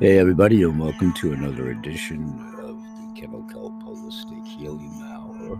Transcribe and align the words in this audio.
Hey, 0.00 0.18
everybody, 0.18 0.64
and 0.64 0.80
welcome 0.80 1.12
to 1.14 1.32
another 1.34 1.70
edition 1.70 2.24
of 2.58 2.82
the 2.82 3.20
Kennel 3.20 3.44
Kelp 3.44 3.80
Holistic 3.84 4.44
Healing 4.44 5.00
Hour 5.04 5.54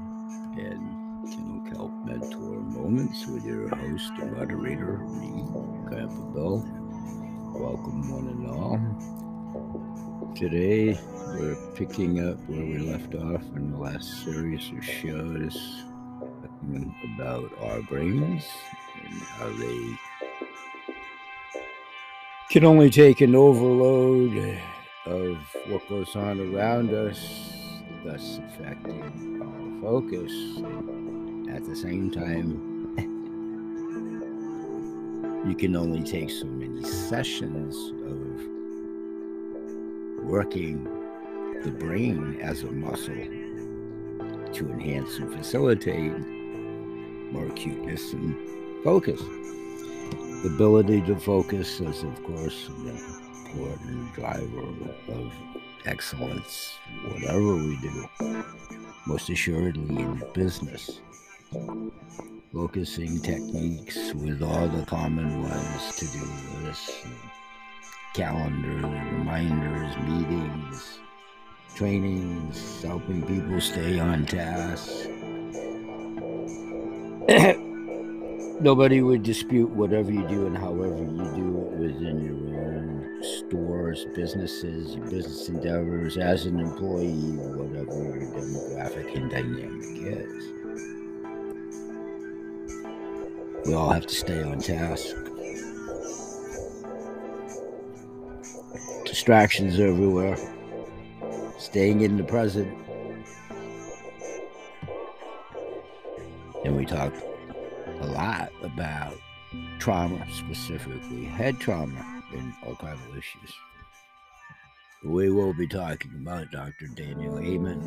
and 0.59 1.33
Kennel 1.33 1.63
Kelp 1.73 1.93
Mentor 2.05 2.61
Moments 2.61 3.29
with 3.29 3.45
your 3.45 3.69
host 3.69 4.13
and 4.21 4.37
moderator, 4.37 4.99
me, 4.99 5.45
Grandpa. 5.87 6.57
Welcome, 7.57 8.11
one 8.11 8.27
and 8.27 8.47
all. 8.51 10.35
Today, 10.35 10.99
we're 11.39 11.57
picking 11.77 12.29
up 12.29 12.37
where 12.49 12.67
we 12.67 12.79
left 12.79 13.15
off 13.15 13.43
in 13.55 13.71
the 13.71 13.79
last 13.79 14.25
series 14.25 14.69
of 14.77 14.85
shows 14.85 15.85
about 17.15 17.53
our 17.61 17.83
brains 17.83 18.45
and 19.01 19.23
how 19.23 19.49
they 19.53 19.97
can 22.55 22.65
only 22.65 22.89
take 22.89 23.21
an 23.21 23.35
overload 23.35 24.61
of 25.07 25.37
what 25.67 25.89
goes 25.89 26.15
on 26.15 26.39
around 26.39 26.95
us, 26.95 27.19
thus 28.05 28.39
affecting 28.47 29.43
our 29.43 29.81
focus. 29.83 30.31
At 31.53 31.65
the 31.65 31.75
same 31.75 32.13
time, 32.13 32.95
you 35.49 35.57
can 35.57 35.75
only 35.75 36.05
take 36.05 36.31
so 36.31 36.47
many 36.47 36.85
sessions 36.85 37.75
of 38.07 38.41
working 40.25 40.85
the 41.65 41.73
brain 41.73 42.39
as 42.41 42.63
a 42.63 42.71
muscle 42.71 43.17
to 44.53 44.71
enhance 44.71 45.19
and 45.19 45.35
facilitate 45.35 46.13
more 47.33 47.47
acuteness 47.47 48.13
and 48.13 48.37
focus. 48.85 49.21
The 50.45 50.51
ability 50.51 51.01
to 51.07 51.17
focus 51.17 51.81
is, 51.81 52.03
of 52.03 52.23
course, 52.23 52.69
an 52.69 52.89
important 53.47 54.13
driver 54.13 54.69
of 55.09 55.33
excellence, 55.87 56.77
whatever 57.09 57.55
we 57.57 57.79
do, 57.79 58.45
most 59.07 59.31
assuredly 59.31 60.03
in 60.03 60.23
business. 60.35 61.01
Focusing 62.53 63.21
techniques 63.21 64.13
with 64.13 64.43
all 64.43 64.69
the 64.69 64.85
common 64.85 65.45
ones 65.45 65.97
to 65.97 66.07
do 66.09 66.27
lists, 66.63 67.07
calendar, 68.13 68.87
reminders, 69.17 69.97
meetings, 70.07 70.99
trainings, 71.75 72.83
helping 72.83 73.23
people 73.23 73.63
stay 73.63 73.99
on 73.99 74.27
task. 74.27 75.09
nobody 78.65 79.03
would 79.03 79.23
dispute 79.23 79.69
whatever 79.69 80.11
you 80.11 80.27
do 80.27 80.47
and 80.47 80.57
however 80.57 80.97
you 80.97 81.25
do 81.37 81.59
it 81.59 81.73
within 81.79 82.25
your 82.25 82.59
own 82.65 83.23
stores, 83.23 84.07
businesses, 84.15 84.97
business 84.97 85.51
endeavors, 85.51 86.17
as 86.17 86.47
an 86.47 86.59
employee, 86.59 87.37
whatever 87.37 87.95
your 87.95 88.27
demographic 88.33 89.15
and 89.15 89.31
dynamic 89.31 89.85
is. 90.01 90.53
We 93.67 93.75
all 93.75 93.91
have 93.91 94.07
to 94.07 94.15
stay 94.15 94.43
on 94.43 94.59
task. 94.61 95.15
Distractions 99.05 99.79
everywhere. 99.79 100.39
Staying 101.59 102.01
in 102.01 102.17
the 102.17 102.25
present. 102.25 102.75
And 106.65 106.75
we 106.79 106.87
talk 106.87 107.13
a 108.05 108.13
lot 108.13 108.53
about 108.63 109.15
trauma, 109.79 110.27
specifically 110.31 111.25
head 111.25 111.59
trauma 111.59 112.23
and 112.33 112.53
archival 112.65 113.11
issues. 113.13 113.55
We 115.03 115.31
will 115.31 115.55
be 115.55 115.67
talking 115.67 116.13
about 116.15 116.51
Dr. 116.51 116.87
Daniel 116.95 117.39
Amen, 117.39 117.81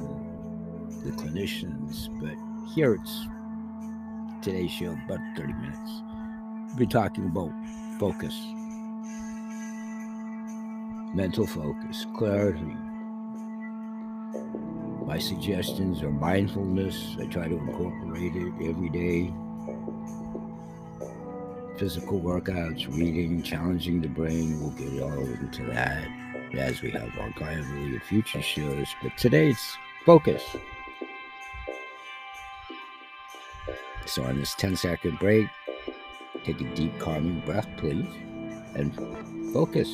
the 1.03 1.11
clinicians, 1.11 2.07
but 2.19 2.35
here 2.73 2.95
it's 2.95 4.45
today's 4.45 4.71
show, 4.71 4.97
about 5.05 5.19
30 5.37 5.53
minutes. 5.53 5.91
We'll 6.67 6.77
be 6.77 6.87
talking 6.87 7.25
about 7.25 7.51
focus, 7.99 8.35
mental 11.15 11.45
focus, 11.45 12.05
clarity. 12.15 12.75
My 15.05 15.19
suggestions 15.19 16.01
are 16.01 16.11
mindfulness. 16.11 17.15
I 17.19 17.25
try 17.27 17.47
to 17.47 17.57
incorporate 17.57 18.35
it 18.35 18.53
every 18.69 18.89
day 18.89 19.33
physical 21.77 22.19
workouts, 22.19 22.87
reading, 22.97 23.43
challenging 23.43 24.01
the 24.01 24.07
brain. 24.07 24.59
We'll 24.59 24.71
get 24.71 25.01
all 25.01 25.19
into 25.19 25.63
that 25.65 26.07
as 26.53 26.81
we 26.81 26.91
have 26.91 27.09
archivally 27.09 28.01
future 28.03 28.41
shows. 28.41 28.87
But 29.01 29.17
today's 29.17 29.59
focus. 30.05 30.43
So 34.05 34.23
on 34.23 34.39
this 34.39 34.55
10 34.55 34.77
second 34.77 35.19
break, 35.19 35.47
take 36.43 36.61
a 36.61 36.75
deep 36.75 36.97
calming 36.97 37.41
breath, 37.41 37.67
please, 37.77 38.07
and 38.73 38.95
focus. 39.53 39.89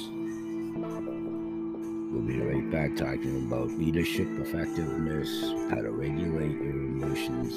We'll 2.11 2.21
be 2.21 2.39
right 2.39 2.69
back 2.71 2.95
talking 2.95 3.47
about 3.47 3.69
leadership 3.69 4.27
effectiveness, 4.39 5.29
how 5.71 5.81
to 5.81 5.89
regulate 5.89 6.51
your 6.51 6.83
emotions, 6.85 7.53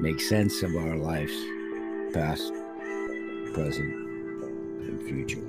make 0.00 0.20
sense 0.20 0.62
of 0.62 0.76
our 0.76 0.96
lives, 0.96 1.32
past, 2.12 2.52
present, 3.52 3.92
and 3.92 5.02
future. 5.08 5.42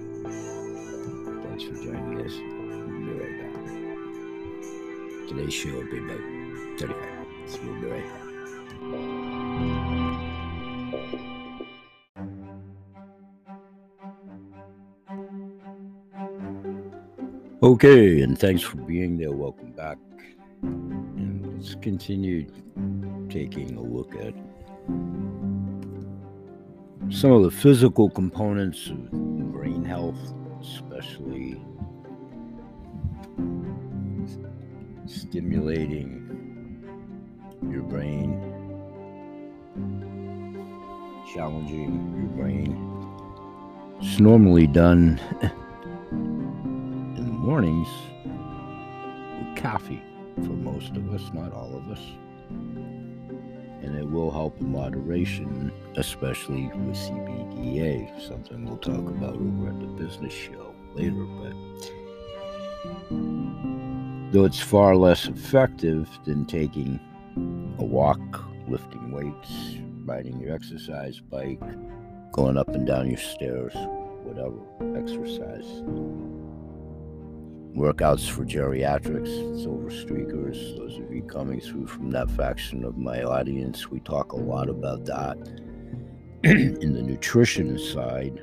Thanks 1.44 1.64
for 1.64 1.74
joining 1.76 2.22
us. 2.26 2.34
We'll 2.88 3.06
be 3.06 3.12
right 3.14 3.36
back. 3.42 3.54
Today's 5.28 5.54
show 5.54 5.74
will 5.74 5.84
be 5.86 5.98
about 6.00 6.22
35 6.80 7.00
minutes. 7.28 7.56
We'll 7.64 7.80
be 7.82 7.88
right 7.88 8.06
back. 8.06 8.20
Okay, 17.62 18.22
and 18.22 18.40
thanks 18.40 18.62
for 18.64 18.78
being 18.78 19.18
there. 19.18 19.32
Welcome 19.32 19.72
back. 19.74 19.98
And 20.62 21.56
let's 21.56 21.76
continue 21.76 22.46
taking 23.30 23.76
a 23.76 23.82
look 23.82 24.16
at 24.16 24.34
some 27.12 27.32
of 27.32 27.44
the 27.44 27.52
physical 27.52 28.10
components 28.10 28.88
of 28.88 29.12
brain 29.52 29.84
health, 29.84 30.34
especially 30.62 31.60
stimulating 35.08 36.16
your 37.70 37.82
brain, 37.82 38.40
challenging 41.34 42.16
your 42.16 42.30
brain. 42.38 42.78
It's 44.02 44.20
normally 44.20 44.68
done 44.68 45.20
in 46.12 47.16
the 47.16 47.22
mornings 47.22 47.90
with 48.24 49.58
coffee 49.62 50.02
for 50.36 50.54
most 50.54 50.96
of 50.96 51.12
us, 51.12 51.24
not 51.34 51.54
all 51.54 51.76
of 51.76 51.90
us 51.90 52.02
and 53.82 53.96
it 53.96 54.10
will 54.10 54.32
help 54.32 54.60
in 54.60 54.72
moderation, 54.72 55.72
especially 55.96 56.68
with 56.68 56.96
CBDA, 56.96 58.28
something 58.28 58.66
we'll 58.66 58.78
talk 58.78 59.08
about 59.10 59.36
over 59.36 59.70
at 59.70 59.80
the 59.80 59.88
business 59.88 60.34
show 60.34 60.74
later. 60.96 61.24
But 61.24 61.54
though 64.32 64.46
it's 64.46 64.60
far 64.60 64.96
less 64.96 65.26
effective 65.28 66.10
than 66.26 66.46
taking 66.46 67.00
a 67.80 67.84
walk, 67.84 68.20
lifting 68.68 69.12
weights, 69.12 69.78
riding 70.06 70.40
your 70.40 70.54
exercise 70.54 71.20
bike, 71.20 71.62
going 72.32 72.58
up 72.58 72.70
and 72.70 72.86
down 72.86 73.10
your 73.10 73.18
stairs, 73.18 73.74
whatever 74.24 74.58
exercise 74.98 75.66
workouts 77.76 78.30
for 78.30 78.46
geriatrics, 78.46 79.62
silver 79.62 79.90
streakers, 79.90 80.78
those 80.78 80.98
of 80.98 81.12
you 81.14 81.24
coming 81.24 81.62
through 81.62 81.88
from 81.88 82.12
that 82.12 82.30
faction 82.32 82.84
of 82.84 82.98
my 82.98 83.24
audience, 83.24 83.90
we 83.90 84.00
talk 84.00 84.34
a 84.34 84.38
lot 84.38 84.70
about 84.70 85.06
that 85.06 85.38
in 86.44 86.94
the 86.94 87.02
nutrition 87.02 87.78
side 87.78 88.42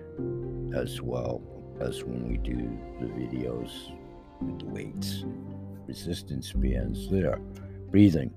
as 0.75 1.01
well 1.01 1.43
as 1.81 2.05
when 2.05 2.29
we 2.29 2.37
do 2.37 2.57
the 3.01 3.07
videos 3.07 3.93
with 4.41 4.59
the 4.61 4.67
weights, 4.67 5.25
resistance 5.87 6.53
bands 6.53 7.11
there. 7.11 7.39
Breathing, 7.91 8.33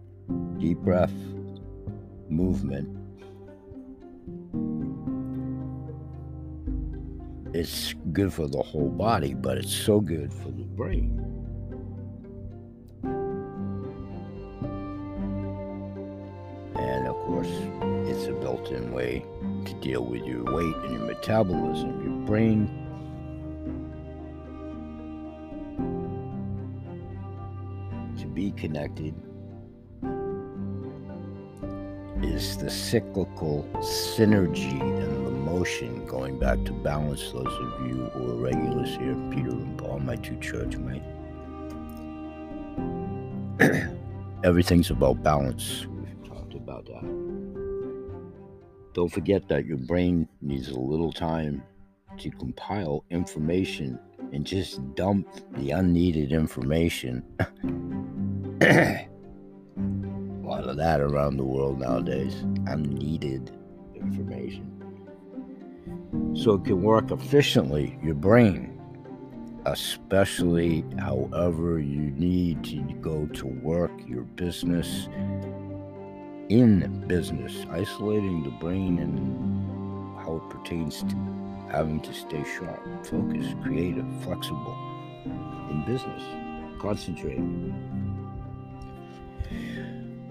deep 0.57 0.77
breath, 0.79 1.13
movement 2.29 2.87
it's 7.53 7.93
good 8.11 8.33
for 8.33 8.47
the 8.47 8.61
whole 8.61 8.89
body, 8.89 9.33
but 9.33 9.57
it's 9.57 9.73
so 9.73 9.99
good 9.99 10.33
for 10.33 10.49
the 10.49 10.63
brain. 10.63 11.25
And 16.75 17.07
of 17.07 17.15
course, 17.25 17.51
it's 18.07 18.27
a 18.27 18.33
built 18.33 18.69
in 18.71 18.91
way 18.91 19.25
to 19.65 19.73
deal 19.75 20.05
with 20.05 20.25
your 20.25 20.43
weight 20.43 20.75
and 20.75 20.93
your 20.93 21.05
metabolism. 21.05 22.03
Your 22.03 22.25
brain 22.27 22.67
to 28.19 28.27
be 28.27 28.51
connected 28.51 29.13
is 32.23 32.57
the 32.57 32.69
cyclical 32.69 33.67
synergy 33.79 34.79
in 34.81 35.23
the 35.23 35.38
going 36.07 36.39
back 36.39 36.63
to 36.63 36.71
balance 36.71 37.31
those 37.31 37.45
of 37.45 37.87
you 37.87 38.09
who 38.13 38.31
are 38.31 38.35
regulars 38.35 38.89
here 38.95 39.15
peter 39.29 39.49
and 39.49 39.77
paul 39.77 39.99
my 39.99 40.15
two 40.15 40.37
church 40.39 40.77
mates 40.77 41.05
everything's 44.43 44.89
about 44.89 45.21
balance 45.21 45.85
we've 45.87 46.23
talked 46.27 46.53
about 46.53 46.85
that 46.85 47.03
don't 48.93 49.11
forget 49.11 49.49
that 49.49 49.65
your 49.65 49.77
brain 49.77 50.27
needs 50.41 50.69
a 50.69 50.79
little 50.79 51.11
time 51.11 51.61
to 52.17 52.31
compile 52.31 53.03
information 53.09 53.99
and 54.31 54.45
just 54.45 54.79
dump 54.95 55.27
the 55.57 55.71
unneeded 55.71 56.31
information 56.31 57.21
a 58.61 59.05
lot 60.43 60.63
of 60.63 60.77
that 60.77 60.99
around 60.99 61.37
the 61.37 61.43
world 61.43 61.79
nowadays. 61.79 62.33
Unneeded 62.65 63.51
information. 63.95 64.78
So 66.35 66.53
it 66.53 66.63
can 66.63 66.81
work 66.81 67.11
efficiently, 67.11 67.97
your 68.01 68.15
brain, 68.15 68.79
especially 69.65 70.85
however 70.97 71.79
you 71.79 72.11
need 72.11 72.63
to 72.65 72.81
go 73.01 73.25
to 73.27 73.45
work, 73.45 73.91
your 74.07 74.23
business, 74.23 75.09
in 76.49 77.05
business, 77.07 77.65
isolating 77.69 78.43
the 78.43 78.49
brain 78.51 78.99
and 78.99 80.17
how 80.19 80.37
it 80.37 80.49
pertains 80.49 81.03
to 81.03 81.15
having 81.71 81.99
to 82.01 82.13
stay 82.13 82.43
sharp, 82.57 82.81
focused, 83.05 83.55
creative, 83.61 84.05
flexible 84.23 84.75
in 85.69 85.83
business, 85.85 86.23
concentrating. 86.79 87.75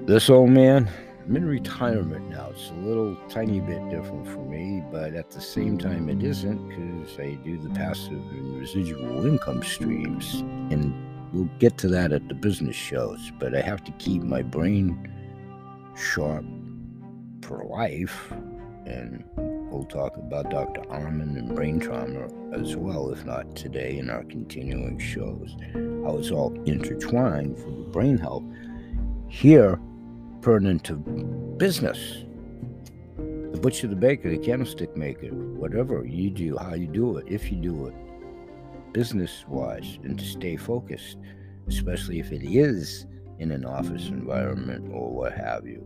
This 0.00 0.28
old 0.28 0.50
man, 0.50 0.90
I'm 1.28 1.36
in 1.36 1.44
retirement 1.44 2.30
now. 2.30 2.48
It's 2.54 2.70
a 2.70 2.74
little 2.74 3.14
tiny 3.28 3.60
bit 3.60 3.86
different 3.90 4.26
for 4.28 4.42
me, 4.46 4.82
but 4.90 5.12
at 5.12 5.30
the 5.30 5.42
same 5.42 5.76
time, 5.76 6.08
it 6.08 6.22
isn't 6.22 6.68
because 6.70 7.20
I 7.20 7.34
do 7.44 7.58
the 7.58 7.68
passive 7.68 8.12
and 8.12 8.58
residual 8.58 9.26
income 9.26 9.62
streams. 9.62 10.36
And 10.70 10.94
we'll 11.34 11.50
get 11.58 11.76
to 11.78 11.88
that 11.88 12.12
at 12.12 12.28
the 12.28 12.34
business 12.34 12.76
shows, 12.76 13.30
but 13.38 13.54
I 13.54 13.60
have 13.60 13.84
to 13.84 13.92
keep 13.98 14.22
my 14.22 14.40
brain 14.40 15.12
sharp 15.94 16.46
for 17.42 17.62
life. 17.62 18.32
And 18.86 19.22
we'll 19.36 19.84
talk 19.84 20.16
about 20.16 20.48
Dr. 20.48 20.80
Amen 20.90 21.36
and 21.36 21.54
brain 21.54 21.78
trauma 21.78 22.28
as 22.54 22.74
well, 22.74 23.10
if 23.10 23.26
not 23.26 23.54
today 23.54 23.98
in 23.98 24.08
our 24.08 24.24
continuing 24.24 24.98
shows, 24.98 25.54
how 25.74 26.16
it's 26.16 26.30
all 26.30 26.58
intertwined 26.64 27.58
for 27.58 27.68
the 27.68 27.90
brain 27.92 28.16
health. 28.16 28.44
Here, 29.28 29.78
turn 30.42 30.66
into 30.66 30.94
business. 31.56 32.24
The 33.16 33.58
butcher, 33.60 33.88
the 33.88 33.96
baker, 33.96 34.30
the 34.30 34.38
candlestick 34.38 34.96
maker, 34.96 35.28
whatever 35.28 36.04
you 36.06 36.30
do, 36.30 36.56
how 36.56 36.74
you 36.74 36.86
do 36.86 37.16
it, 37.18 37.26
if 37.28 37.50
you 37.50 37.56
do 37.58 37.86
it, 37.86 37.94
business 38.92 39.44
wise, 39.48 39.98
and 40.04 40.18
to 40.18 40.24
stay 40.24 40.56
focused, 40.56 41.18
especially 41.66 42.20
if 42.20 42.30
it 42.30 42.42
is 42.44 43.06
in 43.38 43.50
an 43.50 43.64
office 43.64 44.08
environment 44.08 44.88
or 44.92 45.12
what 45.12 45.32
have 45.32 45.66
you. 45.66 45.84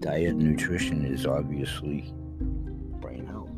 Diet 0.00 0.30
and 0.30 0.42
nutrition 0.42 1.04
is 1.04 1.26
obviously 1.26 2.12
brain 3.00 3.26
health. 3.26 3.50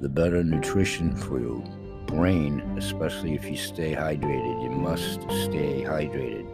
The 0.00 0.08
better 0.08 0.44
nutrition 0.44 1.14
for 1.16 1.40
you 1.40 1.64
brain, 2.06 2.60
especially 2.78 3.34
if 3.34 3.44
you 3.44 3.56
stay 3.56 3.94
hydrated. 3.94 4.62
You 4.62 4.70
must 4.70 5.20
stay 5.44 5.82
hydrated. 5.84 6.46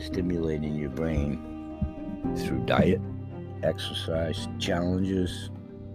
Stimulating 0.00 0.76
your 0.76 0.90
brain 0.90 1.40
through 2.36 2.60
diet, 2.66 3.00
exercise, 3.62 4.48
challenges, 4.58 5.50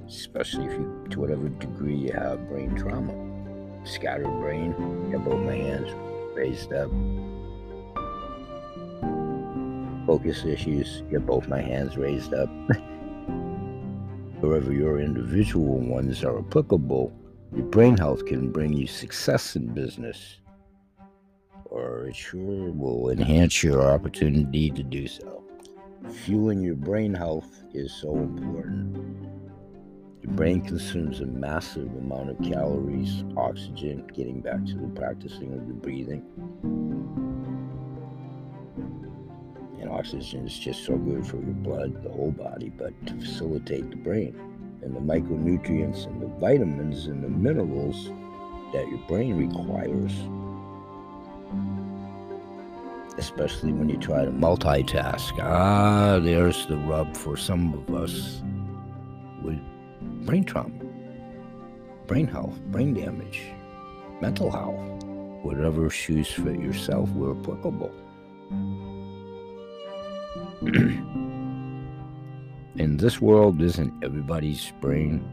especially 0.08 0.66
if 0.66 0.74
you, 0.74 1.06
to 1.12 1.20
whatever 1.20 1.50
degree 1.50 1.96
you 1.96 2.12
have 2.14 2.48
brain 2.48 2.76
trauma. 2.76 3.14
Scattered 3.86 4.40
brain, 4.40 4.74
have 5.12 5.26
both 5.26 5.42
my 5.42 5.56
hands 5.56 5.90
raised 6.36 6.74
up. 6.74 6.90
Focus 10.06 10.44
issues, 10.44 11.04
get 11.12 11.26
both 11.26 11.48
my 11.48 11.62
hands 11.62 11.98
raised 11.98 12.34
up. 12.34 12.50
Wherever 14.42 14.72
your 14.72 15.00
individual 15.00 15.80
ones 15.80 16.24
are 16.24 16.40
applicable, 16.40 17.14
your 17.54 17.66
brain 17.66 17.98
health 17.98 18.26
can 18.26 18.52
bring 18.52 18.74
you 18.74 18.88
success 18.88 19.56
in 19.56 19.68
business, 19.74 20.40
or 21.66 22.08
it 22.08 22.16
sure 22.16 22.72
will 22.72 23.10
enhance 23.10 23.64
your 23.64 23.82
opportunity 23.82 24.70
to 24.70 24.84
do 24.84 25.08
so. 25.08 25.44
Fueling 26.24 26.62
your 26.62 26.76
brain 26.76 27.14
health 27.14 27.64
is 27.74 27.94
so 27.94 28.16
important. 28.16 28.98
Your 30.22 30.34
brain 30.34 30.62
consumes 30.62 31.22
a 31.22 31.26
massive 31.26 31.88
amount 31.98 32.30
of 32.30 32.42
calories, 32.42 33.24
oxygen, 33.36 34.08
getting 34.14 34.42
back 34.42 34.66
to 34.66 34.76
the 34.76 34.88
practicing 34.88 35.54
of 35.54 35.68
the 35.68 35.74
breathing. 35.74 36.24
Oxygen 39.92 40.46
is 40.46 40.58
just 40.58 40.86
so 40.86 40.96
good 40.96 41.26
for 41.26 41.38
your 41.38 41.56
blood, 41.56 42.04
the 42.04 42.10
whole 42.10 42.32
body, 42.32 42.70
but 42.70 42.94
to 43.08 43.14
facilitate 43.16 43.90
the 43.90 43.96
brain 43.96 44.34
and 44.82 44.96
the 44.96 45.00
micronutrients 45.00 46.06
and 46.06 46.22
the 46.22 46.28
vitamins 46.40 47.08
and 47.08 47.24
the 47.24 47.30
minerals 47.30 48.10
that 48.74 48.88
your 48.88 49.00
brain 49.08 49.36
requires. 49.38 50.14
Especially 53.18 53.74
when 53.74 53.90
you 53.90 53.98
try 53.98 54.24
to 54.24 54.32
multitask. 54.32 55.38
Ah, 55.42 56.20
there's 56.20 56.66
the 56.68 56.78
rub 56.78 57.16
for 57.18 57.36
some 57.36 57.74
of 57.74 57.94
us 57.94 58.42
with 59.44 59.60
brain 60.26 60.44
trauma, 60.46 60.74
brain 62.08 62.28
health, 62.28 62.58
brain 62.68 62.94
damage, 62.94 63.42
mental 64.22 64.50
health. 64.50 65.04
Whatever 65.44 65.90
shoes 65.90 66.30
fit 66.30 66.60
yourself 66.60 67.10
were 67.12 67.38
applicable. 67.38 67.92
in 72.76 72.98
this 72.98 73.20
world, 73.20 73.60
isn't 73.60 74.04
everybody's 74.04 74.72
brain 74.80 75.24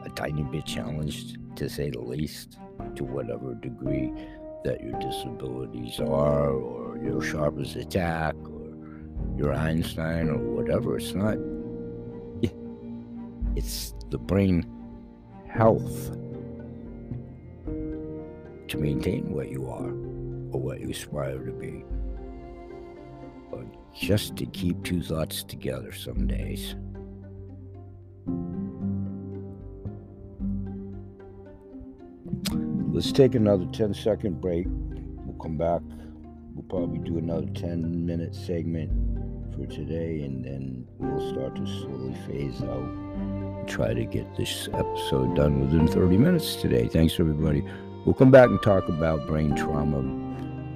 a 0.04 0.10
tiny 0.10 0.42
bit 0.42 0.66
challenged, 0.66 1.38
to 1.56 1.70
say 1.70 1.88
the 1.88 2.00
least, 2.00 2.58
to 2.96 3.04
whatever 3.04 3.54
degree 3.54 4.12
that 4.62 4.82
your 4.82 4.98
disabilities 5.00 5.98
are, 6.00 6.50
or 6.50 6.98
your 6.98 7.22
sharpest 7.22 7.76
attack, 7.76 8.34
or 8.44 8.76
your 9.38 9.54
Einstein, 9.54 10.28
or 10.28 10.38
whatever? 10.38 10.98
It's 10.98 11.14
not. 11.14 11.38
It's 13.56 13.94
the 14.10 14.18
brain 14.18 14.66
health 15.48 16.10
to 18.68 18.76
maintain 18.76 19.32
what 19.32 19.50
you 19.50 19.66
are 19.66 19.88
or 20.52 20.60
what 20.60 20.80
you 20.82 20.90
aspire 20.90 21.38
to 21.38 21.52
be 21.52 21.82
just 23.98 24.36
to 24.36 24.46
keep 24.46 24.82
two 24.84 25.02
thoughts 25.02 25.42
together 25.42 25.92
some 25.92 26.26
days. 26.26 26.74
Let's 32.92 33.12
take 33.12 33.34
another 33.34 33.66
10 33.66 33.94
second 33.94 34.40
break. 34.40 34.66
We'll 34.68 35.38
come 35.38 35.56
back. 35.56 35.80
We'll 36.54 36.64
probably 36.68 36.98
do 36.98 37.18
another 37.18 37.46
10 37.46 38.06
minute 38.06 38.34
segment 38.34 38.90
for 39.54 39.66
today, 39.66 40.20
and 40.22 40.44
then 40.44 40.86
we'll 40.98 41.32
start 41.32 41.56
to 41.56 41.66
slowly 41.66 42.14
phase 42.26 42.62
out. 42.62 43.66
Try 43.66 43.94
to 43.94 44.04
get 44.04 44.34
this 44.36 44.68
episode 44.72 45.36
done 45.36 45.60
within 45.60 45.88
30 45.88 46.16
minutes 46.16 46.56
today. 46.56 46.88
Thanks, 46.88 47.18
everybody. 47.18 47.62
We'll 48.04 48.14
come 48.14 48.30
back 48.30 48.48
and 48.48 48.62
talk 48.62 48.88
about 48.88 49.26
brain 49.26 49.54
trauma 49.56 49.98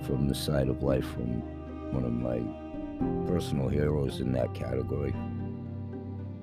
from 0.05 0.29
the 0.29 0.35
side 0.35 0.69
of 0.69 0.83
life 0.83 1.07
from 1.07 1.41
one 1.93 2.05
of 2.05 2.13
my 2.13 2.70
personal 3.27 3.69
heroes 3.69 4.21
in 4.21 4.33
that 4.33 4.55
category, 4.55 5.15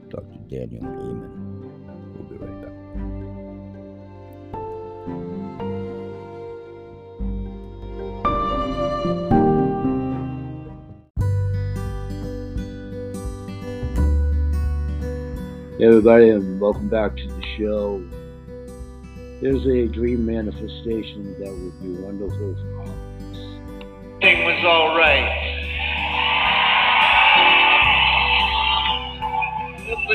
Dr. 0.10 0.40
Daniel 0.50 0.86
Amen. 0.86 2.14
We'll 2.16 2.30
be 2.30 2.36
right 2.38 2.62
back. 2.62 2.74
Hey 15.78 15.86
everybody, 15.86 16.30
and 16.30 16.60
welcome 16.60 16.90
back 16.90 17.16
to 17.16 17.28
the 17.28 17.44
show. 17.58 18.04
There's 19.42 19.64
a 19.68 19.86
dream 19.88 20.26
manifestation 20.26 21.36
that 21.40 21.52
would 21.52 21.80
be 21.84 22.02
wonderful 22.02 22.56
for 22.56 22.80
all 22.80 22.88
of 22.88 22.90
us. 22.90 23.38
Everything 24.24 24.46
was 24.46 24.66
all 24.66 24.98
right. 24.98 25.37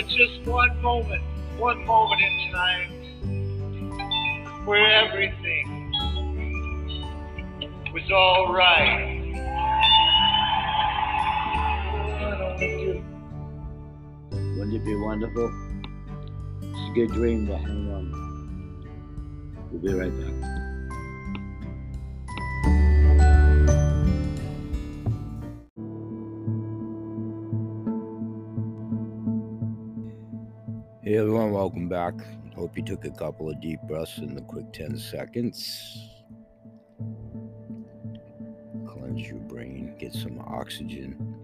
Just 0.08 0.46
one 0.46 0.80
moment. 0.82 1.22
one 1.58 1.84
moment 1.84 2.20
in 2.20 2.52
time 2.52 2.90
where 4.66 5.04
everything 5.04 5.92
was 7.92 8.10
all 8.10 8.52
right. 8.52 9.18
Wouldn't 14.32 14.74
it 14.74 14.84
be 14.84 14.94
wonderful? 14.96 15.52
It's 16.62 16.90
a 16.90 16.92
good 16.94 17.12
dream 17.12 17.46
to 17.46 17.56
hang 17.56 17.92
on. 17.92 18.12
We'll 19.70 19.82
be 19.82 19.92
right 19.92 20.10
back. 20.10 20.52
Everyone, 31.22 31.52
welcome 31.52 31.88
back. 31.88 32.14
Hope 32.56 32.76
you 32.76 32.82
took 32.82 33.04
a 33.04 33.10
couple 33.10 33.48
of 33.48 33.60
deep 33.60 33.78
breaths 33.82 34.18
in 34.18 34.34
the 34.34 34.40
quick 34.40 34.72
10 34.72 34.98
seconds. 34.98 35.96
Cleanse 38.88 39.20
your 39.28 39.38
brain, 39.38 39.94
get 40.00 40.12
some 40.14 40.40
oxygen, 40.40 41.36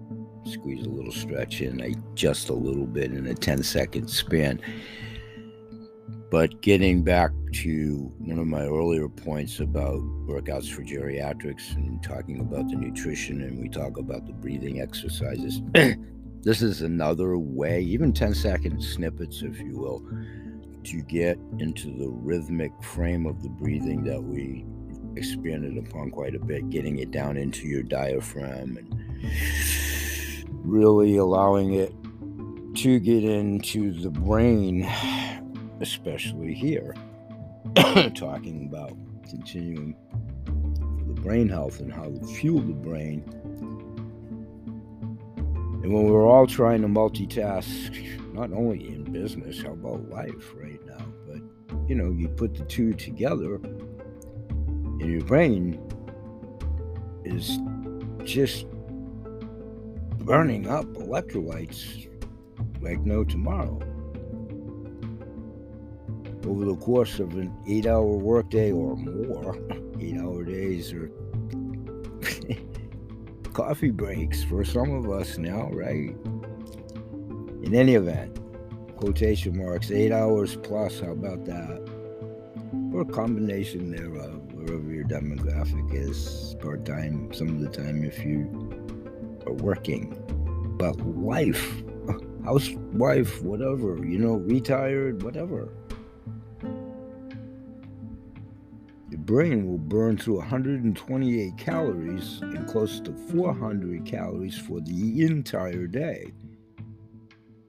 squeeze 0.44 0.84
a 0.84 0.88
little 0.88 1.12
stretch 1.12 1.60
in, 1.60 2.02
just 2.16 2.48
a 2.48 2.52
little 2.52 2.88
bit 2.88 3.12
in 3.12 3.28
a 3.28 3.34
10 3.34 3.62
second 3.62 4.08
span. 4.08 4.60
But 6.28 6.60
getting 6.60 7.04
back 7.04 7.30
to 7.62 8.12
one 8.18 8.40
of 8.40 8.48
my 8.48 8.64
earlier 8.64 9.08
points 9.08 9.60
about 9.60 10.00
workouts 10.26 10.68
for 10.68 10.82
geriatrics 10.82 11.76
and 11.76 12.02
talking 12.02 12.40
about 12.40 12.68
the 12.68 12.74
nutrition, 12.74 13.42
and 13.42 13.62
we 13.62 13.68
talk 13.68 13.96
about 13.96 14.26
the 14.26 14.32
breathing 14.32 14.80
exercises. 14.80 15.62
this 16.42 16.62
is 16.62 16.82
another 16.82 17.38
way, 17.38 17.80
even 17.82 18.12
10 18.12 18.34
second 18.34 18.82
snippets, 18.82 19.42
if 19.42 19.58
you 19.58 19.76
will, 19.78 20.02
to 20.84 21.02
get 21.02 21.38
into 21.58 21.96
the 21.98 22.08
rhythmic 22.08 22.72
frame 22.82 23.26
of 23.26 23.42
the 23.42 23.48
breathing 23.48 24.04
that 24.04 24.22
we 24.22 24.64
expanded 25.16 25.76
upon 25.76 26.10
quite 26.10 26.34
a 26.34 26.38
bit, 26.38 26.70
getting 26.70 26.98
it 26.98 27.10
down 27.10 27.36
into 27.36 27.66
your 27.66 27.82
diaphragm 27.82 28.76
and 28.76 30.44
really 30.64 31.16
allowing 31.16 31.74
it 31.74 31.92
to 32.76 33.00
get 33.00 33.24
into 33.24 33.92
the 34.00 34.10
brain 34.10 34.88
especially 35.80 36.54
here, 36.54 36.94
talking 38.14 38.66
about 38.68 38.96
continuing 39.28 39.96
the 41.06 41.20
brain 41.20 41.48
health 41.48 41.80
and 41.80 41.92
how 41.92 42.04
to 42.04 42.26
fuel 42.26 42.60
the 42.60 42.72
brain. 42.72 43.24
And 45.82 45.92
when 45.92 46.04
we're 46.04 46.26
all 46.26 46.46
trying 46.46 46.82
to 46.82 46.88
multitask, 46.88 48.32
not 48.34 48.52
only 48.52 48.88
in 48.88 49.04
business, 49.04 49.62
how 49.62 49.72
about 49.72 50.08
life 50.08 50.52
right 50.54 50.84
now? 50.86 51.06
But 51.26 51.40
you 51.88 51.94
know, 51.94 52.10
you 52.10 52.28
put 52.28 52.54
the 52.54 52.64
two 52.64 52.92
together, 52.94 53.54
and 53.56 55.10
your 55.10 55.22
brain 55.22 55.80
is 57.24 57.58
just 58.24 58.66
burning 60.24 60.68
up 60.68 60.84
electrolytes 60.94 62.08
like 62.80 63.00
no 63.00 63.24
tomorrow 63.24 63.78
over 66.46 66.64
the 66.64 66.76
course 66.76 67.18
of 67.20 67.34
an 67.34 67.54
eight 67.68 67.86
hour 67.86 68.04
workday 68.04 68.72
or 68.72 68.96
more, 68.96 69.58
eight 70.00 70.16
hour 70.18 70.44
days 70.44 70.92
or 70.92 71.10
coffee 73.58 73.90
breaks 73.90 74.44
for 74.44 74.64
some 74.64 74.88
of 74.92 75.10
us 75.10 75.36
now, 75.36 75.68
right? 75.72 76.14
In 77.64 77.74
any 77.74 77.96
event, 77.96 78.38
quotation 78.96 79.58
marks, 79.58 79.90
eight 79.90 80.12
hours 80.12 80.54
plus, 80.54 81.00
how 81.00 81.10
about 81.10 81.44
that? 81.46 81.80
Or 82.92 83.00
a 83.00 83.04
combination 83.04 83.90
thereof, 83.90 84.52
wherever 84.52 84.92
your 84.92 85.06
demographic 85.06 85.92
is, 85.92 86.54
part 86.60 86.86
time, 86.86 87.32
some 87.32 87.48
of 87.48 87.58
the 87.58 87.68
time 87.68 88.04
if 88.04 88.24
you 88.24 88.46
are 89.44 89.54
working. 89.54 90.14
But 90.78 90.96
life, 91.00 91.82
housewife, 92.44 93.42
whatever, 93.42 93.96
you 94.06 94.20
know, 94.20 94.34
retired, 94.34 95.24
whatever 95.24 95.72
brain 99.28 99.68
will 99.68 99.76
burn 99.76 100.16
through 100.16 100.38
128 100.38 101.58
calories 101.58 102.40
and 102.40 102.66
close 102.66 102.98
to 102.98 103.12
400 103.30 104.06
calories 104.06 104.56
for 104.56 104.80
the 104.80 105.22
entire 105.22 105.86
day. 105.86 106.32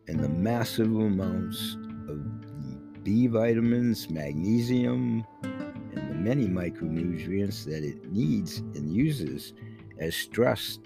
And 0.08 0.22
the 0.22 0.30
massive 0.30 0.88
amounts 0.88 1.76
of 2.08 3.04
B 3.04 3.28
vitamins, 3.28 4.10
magnesium, 4.10 5.26
and 5.44 6.10
the 6.10 6.16
many 6.16 6.48
micronutrients 6.48 7.66
that 7.66 7.84
it 7.84 8.10
needs 8.10 8.60
and 8.60 8.94
uses 8.96 9.52
as 10.00 10.16
stress 10.16 10.80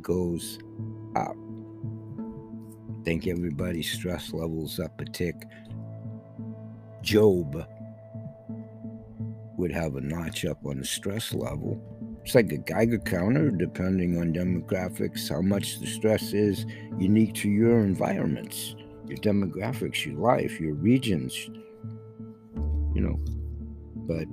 goes 0.00 0.60
up. 1.16 1.34
Think 3.04 3.26
everybody's 3.26 3.90
stress 3.90 4.32
levels 4.32 4.78
up 4.78 5.00
a 5.00 5.06
tick. 5.06 5.42
Job 7.02 7.66
would 9.60 9.70
have 9.72 9.94
a 9.94 10.00
notch 10.00 10.44
up 10.46 10.64
on 10.64 10.78
the 10.78 10.84
stress 10.84 11.34
level. 11.34 11.80
It's 12.24 12.34
like 12.34 12.50
a 12.50 12.58
Geiger 12.58 12.98
counter, 12.98 13.50
depending 13.50 14.18
on 14.18 14.32
demographics, 14.32 15.28
how 15.28 15.42
much 15.42 15.78
the 15.80 15.86
stress 15.86 16.32
is 16.32 16.64
unique 16.98 17.34
to 17.36 17.50
your 17.50 17.80
environments, 17.80 18.74
your 19.06 19.18
demographics, 19.18 20.04
your 20.04 20.16
life, 20.16 20.58
your 20.58 20.74
regions, 20.74 21.34
you 22.94 23.00
know. 23.00 23.20
But 24.06 24.26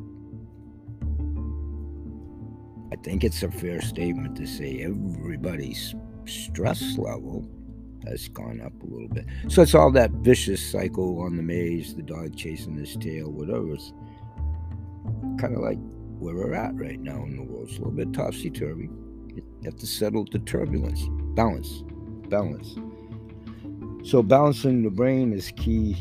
I 2.91 3.01
think 3.03 3.23
it's 3.23 3.43
a 3.43 3.51
fair 3.51 3.81
statement 3.81 4.37
to 4.37 4.47
say 4.47 4.81
everybody's 4.83 5.93
stress 6.25 6.97
level 6.97 7.45
has 8.05 8.29
gone 8.29 8.61
up 8.61 8.73
a 8.81 8.85
little 8.85 9.09
bit. 9.09 9.25
So 9.49 9.61
it's 9.61 9.75
all 9.75 9.91
that 9.91 10.11
vicious 10.11 10.65
cycle 10.71 11.21
on 11.21 11.35
the 11.35 11.43
maze, 11.43 11.95
the 11.95 12.01
dog 12.01 12.35
chasing 12.35 12.77
his 12.77 12.95
tail, 12.95 13.29
whatever. 13.29 13.73
It's, 13.73 13.91
kind 15.37 15.55
of 15.55 15.61
like 15.61 15.77
where 16.19 16.35
we're 16.35 16.53
at 16.53 16.75
right 16.75 16.99
now 16.99 17.23
in 17.23 17.35
the 17.35 17.43
world. 17.43 17.67
It's 17.69 17.77
a 17.77 17.81
little 17.81 17.91
bit 17.91 18.13
topsy 18.13 18.49
turvy. 18.49 18.89
You 19.35 19.43
have 19.65 19.77
to 19.77 19.87
settle 19.87 20.25
the 20.31 20.39
turbulence, 20.39 21.01
balance, 21.35 21.83
balance. 22.29 22.75
So, 24.03 24.23
balancing 24.23 24.83
the 24.83 24.89
brain 24.89 25.33
is 25.33 25.51
key 25.55 25.95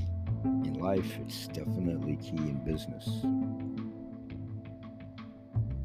in 0.44 0.74
life, 0.74 1.18
it's 1.20 1.48
definitely 1.48 2.16
key 2.16 2.36
in 2.36 2.62
business. 2.64 3.06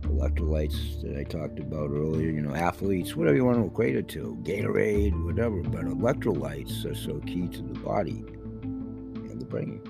Electrolytes 0.03 1.01
that 1.01 1.17
I 1.17 1.23
talked 1.23 1.59
about 1.59 1.89
earlier, 1.89 2.29
you 2.29 2.41
know, 2.41 2.53
athletes, 2.53 3.15
whatever 3.15 3.35
you 3.35 3.45
want 3.45 3.57
to 3.57 3.65
equate 3.65 3.95
it 3.95 4.07
to, 4.09 4.37
Gatorade, 4.43 5.25
whatever, 5.25 5.61
but 5.63 5.85
electrolytes 5.85 6.85
are 6.85 6.95
so 6.95 7.19
key 7.21 7.47
to 7.47 7.61
the 7.61 7.79
body 7.79 8.23
and 8.63 9.41
the 9.41 9.45
brain 9.45 9.81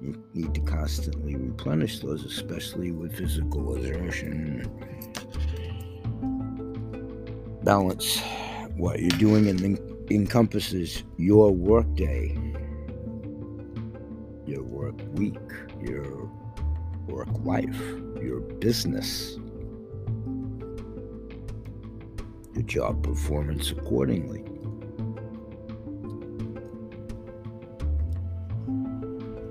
you 0.00 0.22
need 0.34 0.54
to 0.54 0.60
constantly 0.60 1.34
replenish 1.34 2.00
those, 2.00 2.24
especially 2.24 2.92
with 2.92 3.16
physical 3.16 3.76
exertion. 3.76 4.70
Balance 7.64 8.22
what 8.76 9.00
you're 9.00 9.18
doing 9.18 9.48
and 9.48 9.78
encompasses 10.10 11.02
your 11.16 11.50
workday, 11.50 12.36
your 14.46 14.62
work 14.62 14.94
week, 15.14 15.36
your 15.80 16.30
work 17.08 17.28
life, 17.44 17.80
your 18.22 18.40
business, 18.40 19.36
your 22.54 22.62
job 22.64 23.02
performance 23.02 23.72
accordingly. 23.72 24.47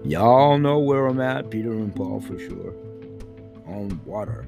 Y'all 0.07 0.57
know 0.57 0.79
where 0.79 1.05
I'm 1.07 1.19
at, 1.19 1.51
Peter 1.51 1.73
and 1.73 1.93
Paul 1.93 2.21
for 2.21 2.39
sure. 2.39 2.73
On 3.65 3.99
water. 4.05 4.47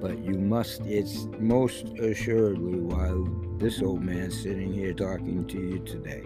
But 0.00 0.18
you 0.18 0.34
must, 0.34 0.80
it's 0.80 1.28
most 1.38 1.86
assuredly 2.00 2.80
while 2.80 3.22
this 3.58 3.80
old 3.80 4.02
man 4.02 4.32
sitting 4.32 4.72
here 4.72 4.92
talking 4.92 5.46
to 5.46 5.60
you 5.60 5.78
today 5.78 6.24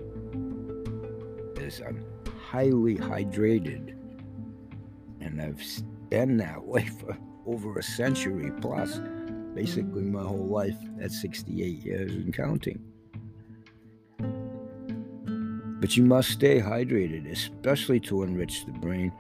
is 1.62 1.82
I'm 1.86 2.02
highly 2.42 2.96
hydrated. 2.96 3.94
And 5.20 5.42
I've 5.42 5.62
been 6.08 6.38
that 6.38 6.64
way 6.64 6.86
for 6.86 7.18
over 7.44 7.78
a 7.78 7.82
century 7.82 8.50
plus, 8.62 8.98
basically 9.54 10.04
my 10.04 10.22
whole 10.22 10.48
life 10.48 10.78
at 11.02 11.12
68 11.12 11.84
years 11.84 12.12
and 12.12 12.32
counting. 12.32 12.89
But 15.80 15.96
you 15.96 16.04
must 16.04 16.30
stay 16.30 16.60
hydrated, 16.60 17.30
especially 17.30 18.00
to 18.00 18.22
enrich 18.22 18.66
the 18.66 18.72
brain. 18.72 19.12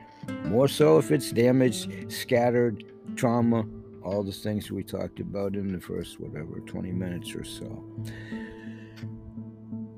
More 0.44 0.68
so 0.68 0.98
if 0.98 1.10
it's 1.10 1.32
damaged, 1.32 2.12
scattered, 2.12 2.84
trauma, 3.16 3.64
all 4.02 4.22
the 4.22 4.32
things 4.32 4.70
we 4.70 4.82
talked 4.82 5.20
about 5.20 5.54
in 5.54 5.72
the 5.72 5.80
first, 5.80 6.20
whatever, 6.20 6.60
20 6.60 6.92
minutes 6.92 7.34
or 7.34 7.44
so. 7.44 7.84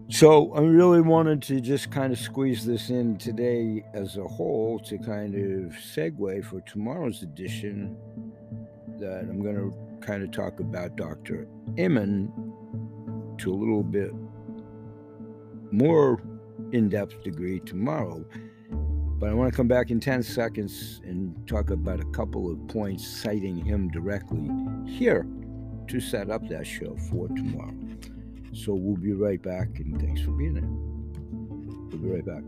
So 0.09 0.52
I 0.52 0.61
really 0.61 1.00
wanted 1.00 1.40
to 1.45 1.61
just 1.61 1.90
kind 1.90 2.12
of 2.12 2.19
squeeze 2.19 2.66
this 2.66 2.90
in 2.90 3.16
today 3.16 3.83
as 3.95 4.19
a 4.19 4.25
whole 4.25 4.78
to 4.81 4.99
kind 4.99 5.35
of 5.35 5.73
segue 5.73 6.45
for 6.45 6.61
tomorrow's 6.61 7.23
edition 7.23 7.97
that 8.99 9.21
I'm 9.21 9.42
going 9.42 9.57
to 9.57 9.75
kind 10.07 10.23
of 10.23 10.31
talk 10.31 10.61
about 10.61 10.97
Dr. 10.97 11.49
Amen 11.78 12.31
to 13.38 13.52
a 13.52 13.57
little 13.57 13.83
bit 13.83 14.12
more 15.71 16.21
in-depth 16.73 17.23
degree 17.23 17.61
tomorrow. 17.61 18.25
But 19.19 19.31
I 19.31 19.35
want 19.35 19.52
to 19.52 19.57
come 19.57 19.69
back 19.69 19.91
in 19.91 20.00
10 20.00 20.23
seconds 20.23 21.00
and 21.05 21.47
talk 21.47 21.71
about 21.71 22.00
a 22.00 22.05
couple 22.07 22.50
of 22.50 22.67
points 22.67 23.07
citing 23.07 23.57
him 23.57 23.88
directly 23.88 24.50
here 24.91 25.26
to 25.88 26.00
set 26.00 26.29
up 26.31 26.49
that 26.49 26.67
show 26.67 26.97
for 27.11 27.29
tomorrow. 27.29 27.76
So 28.52 28.75
we'll 28.75 28.97
be 28.97 29.12
right 29.12 29.41
back, 29.41 29.79
and 29.79 30.00
thanks 30.00 30.23
for 30.23 30.33
being 30.33 30.55
there. 30.55 30.69
We'll 31.91 31.99
be 32.00 32.09
right 32.09 32.26
back. 32.26 32.43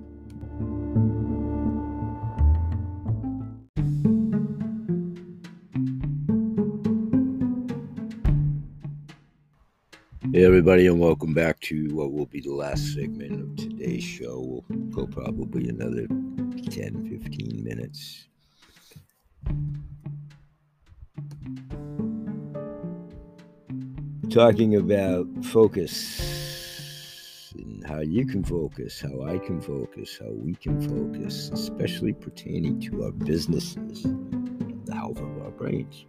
Hey, 10.35 10.45
everybody, 10.45 10.89
and 10.89 10.99
welcome 10.99 11.33
back 11.33 11.61
to 11.61 11.95
what 11.95 12.11
will 12.11 12.27
be 12.27 12.41
the 12.41 12.53
last 12.53 12.93
segment 12.93 13.41
of 13.41 13.55
today's 13.55 14.03
show. 14.03 14.65
We'll 14.69 14.81
go 14.91 15.07
probably 15.07 15.69
another 15.69 16.09
10 16.09 17.21
15 17.23 17.63
minutes. 17.63 18.27
talking 24.29 24.75
about 24.75 25.29
focus 25.45 26.03
and 27.57 27.87
how 27.87 28.01
you 28.01 28.27
can 28.27 28.43
focus, 28.43 29.01
how 29.01 29.23
I 29.23 29.39
can 29.39 29.61
focus, 29.61 30.19
how 30.21 30.33
we 30.33 30.57
can 30.57 30.81
focus, 30.81 31.51
especially 31.53 32.13
pertaining 32.13 32.81
to 32.81 33.05
our 33.05 33.13
businesses, 33.13 34.03
the 34.03 34.95
health 34.97 35.21
of 35.21 35.43
our 35.45 35.53
brains. 35.53 36.07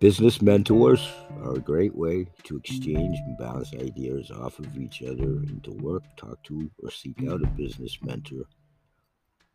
Business 0.00 0.42
mentors 0.42 1.06
are 1.42 1.54
a 1.54 1.60
great 1.60 1.94
way 1.94 2.26
to 2.44 2.56
exchange 2.56 3.18
and 3.18 3.38
bounce 3.38 3.72
ideas 3.74 4.30
off 4.30 4.58
of 4.58 4.76
each 4.76 5.02
other 5.02 5.38
and 5.44 5.62
to 5.62 5.72
work, 5.72 6.02
talk 6.16 6.42
to, 6.44 6.70
or 6.82 6.90
seek 6.90 7.22
out 7.28 7.42
a 7.42 7.46
business 7.46 7.98
mentor 8.02 8.44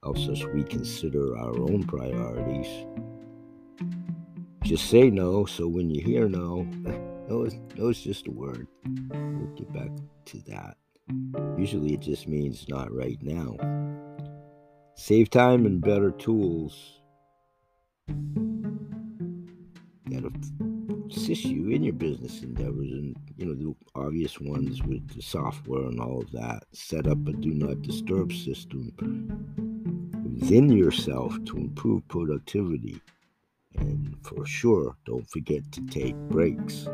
helps 0.03 0.27
us 0.27 0.43
reconsider 0.43 1.35
our 1.35 1.59
own 1.59 1.83
priorities 1.83 2.85
just 4.65 4.89
say 4.89 5.11
no. 5.11 5.45
So 5.45 5.67
when 5.67 5.91
you 5.91 6.01
hear 6.01 6.27
no, 6.27 6.63
no 7.29 7.43
is, 7.43 7.55
no 7.75 7.89
is 7.89 8.01
just 8.01 8.27
a 8.27 8.31
word. 8.31 8.67
We'll 9.11 9.53
get 9.55 9.71
back 9.71 9.89
to 10.25 10.37
that. 10.47 10.77
Usually 11.55 11.93
it 11.93 11.99
just 11.99 12.27
means 12.27 12.67
not 12.67 12.91
right 12.91 13.19
now. 13.21 13.57
Save 14.95 15.29
time 15.29 15.67
and 15.67 15.79
better 15.81 16.09
tools 16.09 16.99
that 20.29 21.15
assist 21.15 21.45
you 21.45 21.69
in 21.69 21.83
your 21.83 21.93
business 21.93 22.41
endeavors 22.41 22.91
and 22.91 23.15
you 23.37 23.45
know 23.45 23.53
the 23.55 23.99
obvious 23.99 24.39
ones 24.39 24.83
with 24.83 25.07
the 25.15 25.21
software 25.21 25.83
and 25.83 25.99
all 25.99 26.21
of 26.21 26.31
that 26.31 26.63
set 26.73 27.07
up 27.07 27.27
a 27.27 27.33
do 27.33 27.53
not 27.53 27.81
disturb 27.81 28.31
system 28.33 28.91
within 30.23 30.69
yourself 30.69 31.37
to 31.45 31.57
improve 31.57 32.07
productivity 32.07 33.01
and 33.77 34.15
for 34.21 34.45
sure, 34.45 34.95
don't 35.05 35.29
forget 35.29 35.69
to 35.73 35.81
take 35.87 36.15
breaks. 36.29 36.87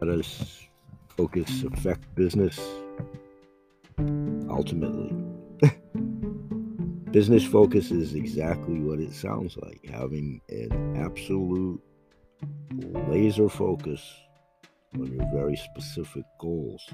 How 0.00 0.06
does 0.06 0.60
focus 1.08 1.64
affect 1.64 2.14
business? 2.14 2.58
Ultimately, 4.48 5.23
business 7.14 7.44
focus 7.44 7.92
is 7.92 8.14
exactly 8.14 8.80
what 8.80 8.98
it 8.98 9.12
sounds 9.12 9.56
like 9.58 9.80
having 9.88 10.40
an 10.48 10.96
absolute 10.96 11.80
laser 13.08 13.48
focus 13.48 14.02
on 14.94 15.06
your 15.12 15.24
very 15.32 15.54
specific 15.54 16.24
goals 16.40 16.84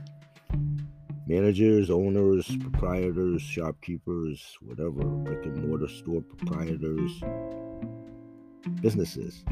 managers, 1.26 1.88
owners, 1.88 2.54
proprietors, 2.56 3.40
shopkeepers, 3.40 4.58
whatever, 4.60 5.02
brick 5.24 5.46
and 5.46 5.66
mortar 5.66 5.88
store 5.88 6.20
proprietors, 6.20 7.22
businesses. 8.82 9.42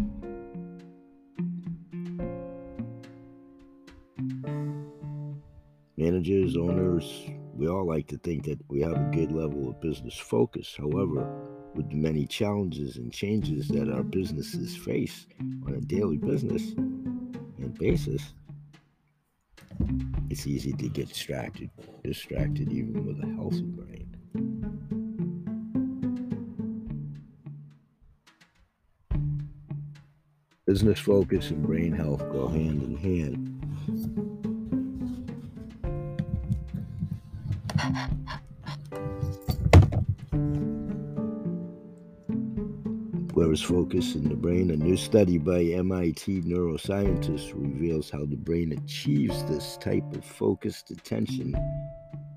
Managers, 5.96 6.56
owners, 6.58 7.30
we 7.58 7.66
all 7.66 7.84
like 7.84 8.06
to 8.06 8.18
think 8.18 8.44
that 8.44 8.58
we 8.68 8.80
have 8.80 8.92
a 8.92 9.10
good 9.12 9.32
level 9.32 9.68
of 9.68 9.80
business 9.80 10.16
focus. 10.16 10.76
However, 10.78 11.28
with 11.74 11.90
the 11.90 11.96
many 11.96 12.24
challenges 12.24 12.96
and 12.96 13.12
changes 13.12 13.66
that 13.68 13.92
our 13.92 14.04
businesses 14.04 14.76
face 14.76 15.26
on 15.66 15.74
a 15.74 15.80
daily 15.80 16.18
business 16.18 16.70
and 16.72 17.76
basis, 17.76 18.32
it's 20.30 20.46
easy 20.46 20.72
to 20.72 20.88
get 20.88 21.08
distracted, 21.08 21.68
distracted 22.04 22.72
even 22.72 23.04
with 23.04 23.18
a 23.24 23.34
healthy 23.34 23.62
brain. 23.62 24.04
Business 30.64 31.00
focus 31.00 31.50
and 31.50 31.66
brain 31.66 31.92
health 31.92 32.20
go 32.30 32.46
hand 32.46 32.82
in 32.84 32.96
hand. 32.96 34.27
Focus 43.68 44.14
in 44.14 44.26
the 44.26 44.34
brain, 44.34 44.70
a 44.70 44.76
new 44.76 44.96
study 44.96 45.36
by 45.36 45.62
MIT 45.62 46.40
neuroscientists 46.40 47.52
reveals 47.54 48.08
how 48.08 48.24
the 48.24 48.34
brain 48.34 48.72
achieves 48.72 49.44
this 49.44 49.76
type 49.76 50.10
of 50.14 50.24
focused 50.24 50.90
attention 50.90 51.54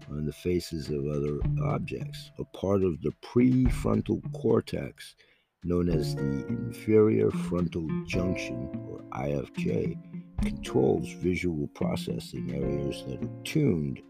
on 0.09 0.25
the 0.25 0.33
faces 0.33 0.89
of 0.89 1.07
other 1.07 1.39
objects. 1.63 2.31
A 2.37 2.43
part 2.43 2.83
of 2.83 3.01
the 3.01 3.13
prefrontal 3.23 4.21
cortex, 4.33 5.15
known 5.63 5.87
as 5.87 6.15
the 6.15 6.45
inferior 6.47 7.31
frontal 7.31 7.87
junction, 8.05 8.69
or 8.89 8.99
IFJ, 9.17 9.97
controls 10.41 11.13
visual 11.13 11.67
processing 11.69 12.51
areas 12.53 13.05
that 13.07 13.23
are 13.23 13.43
tuned 13.45 14.01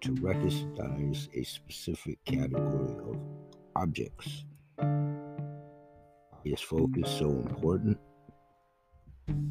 to 0.00 0.12
recognize 0.14 1.28
a 1.34 1.44
specific 1.44 2.18
category 2.24 2.96
of 3.08 3.16
objects. 3.76 4.44
Is 6.44 6.60
focus 6.60 7.10
so 7.10 7.30
important? 7.30 7.98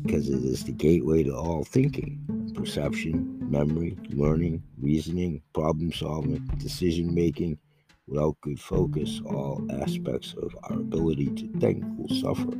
Because 0.03 0.29
it 0.29 0.43
is 0.43 0.63
the 0.63 0.71
gateway 0.71 1.23
to 1.23 1.35
all 1.35 1.63
thinking, 1.63 2.51
perception, 2.53 3.39
memory, 3.49 3.97
learning, 4.09 4.61
reasoning, 4.79 5.41
problem 5.53 5.91
solving, 5.91 6.45
decision 6.57 7.13
making. 7.13 7.57
Without 8.07 8.39
good 8.41 8.59
focus, 8.59 9.21
all 9.25 9.65
aspects 9.81 10.35
of 10.37 10.55
our 10.63 10.77
ability 10.77 11.27
to 11.27 11.59
think 11.59 11.83
will 11.97 12.15
suffer. 12.15 12.53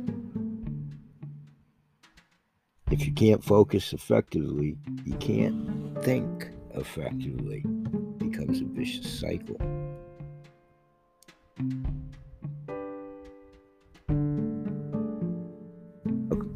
If 2.90 3.06
you 3.06 3.12
can't 3.12 3.44
focus 3.44 3.92
effectively, 3.92 4.76
you 5.04 5.14
can't 5.18 6.02
think 6.02 6.50
effectively. 6.74 7.62
It 7.64 8.18
becomes 8.18 8.60
a 8.60 8.64
vicious 8.64 9.20
cycle. 9.20 9.60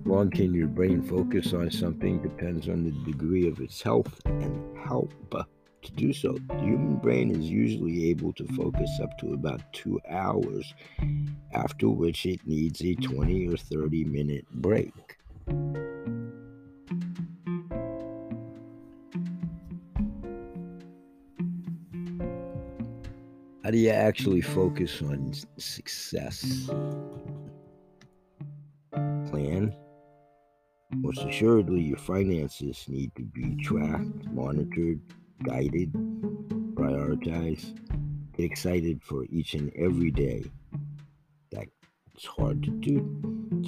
Long 0.08 0.30
can 0.30 0.54
your 0.54 0.68
brain 0.68 1.02
focus 1.02 1.52
on 1.52 1.70
something 1.70 2.22
depends 2.22 2.66
on 2.66 2.82
the 2.82 3.12
degree 3.12 3.46
of 3.46 3.60
its 3.60 3.82
health 3.82 4.20
and 4.24 4.78
help 4.78 5.12
to 5.82 5.92
do 5.92 6.14
so. 6.14 6.38
The 6.48 6.60
human 6.60 6.96
brain 6.96 7.30
is 7.30 7.44
usually 7.44 8.08
able 8.08 8.32
to 8.34 8.46
focus 8.54 8.90
up 9.02 9.18
to 9.18 9.34
about 9.34 9.60
two 9.72 10.00
hours, 10.08 10.74
after 11.52 11.90
which 11.90 12.24
it 12.24 12.40
needs 12.46 12.80
a 12.82 12.94
20 12.94 13.48
or 13.48 13.56
30 13.58 14.04
minute 14.04 14.46
break. 14.50 14.94
How 23.62 23.70
do 23.70 23.76
you 23.76 23.90
actually 23.90 24.40
focus 24.40 25.02
on 25.02 25.34
success? 25.58 26.70
Plan 29.30 29.74
most 31.00 31.22
assuredly, 31.24 31.80
your 31.82 31.96
finances 31.96 32.84
need 32.88 33.14
to 33.16 33.22
be 33.22 33.54
tracked, 33.62 34.26
monitored, 34.32 35.00
guided, 35.44 35.92
prioritized. 36.74 37.78
Get 38.36 38.44
excited 38.44 39.02
for 39.02 39.24
each 39.30 39.54
and 39.54 39.72
every 39.76 40.10
day 40.10 40.44
that 41.52 41.68
It's 42.14 42.26
hard 42.26 42.62
to 42.64 42.70
do 42.70 42.98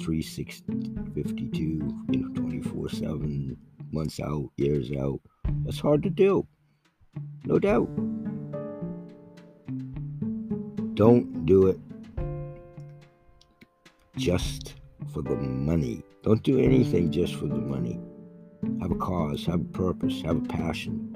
352, 0.03 1.57
you 1.57 2.19
know, 2.19 2.27
24 2.35 2.89
7, 2.89 3.57
months 3.91 4.19
out, 4.19 4.49
years 4.57 4.91
out. 4.91 5.21
That's 5.63 5.79
hard 5.79 6.03
to 6.03 6.09
do. 6.09 6.45
No 7.45 7.59
doubt. 7.59 7.89
Don't 10.95 11.45
do 11.45 11.67
it 11.67 11.79
just 14.17 14.73
for 15.13 15.21
the 15.21 15.35
money. 15.35 16.03
Don't 16.23 16.43
do 16.43 16.59
anything 16.59 17.11
just 17.11 17.33
for 17.33 17.47
the 17.47 17.55
money. 17.55 17.99
Have 18.79 18.91
a 18.91 18.95
cause, 18.95 19.43
have 19.47 19.61
a 19.61 19.71
purpose, 19.73 20.21
have 20.21 20.37
a 20.37 20.41
passion, 20.41 21.15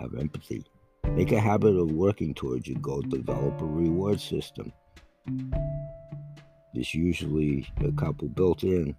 have 0.00 0.12
empathy. 0.18 0.64
Make 1.12 1.30
a 1.30 1.38
habit 1.38 1.76
of 1.76 1.92
working 1.92 2.34
towards 2.34 2.66
your 2.66 2.80
goal. 2.80 3.02
Develop 3.02 3.60
a 3.60 3.64
reward 3.64 4.20
system. 4.20 4.72
There's 6.74 6.92
usually 6.94 7.68
a 7.84 7.92
couple 7.92 8.28
built 8.28 8.64
in 8.64 8.96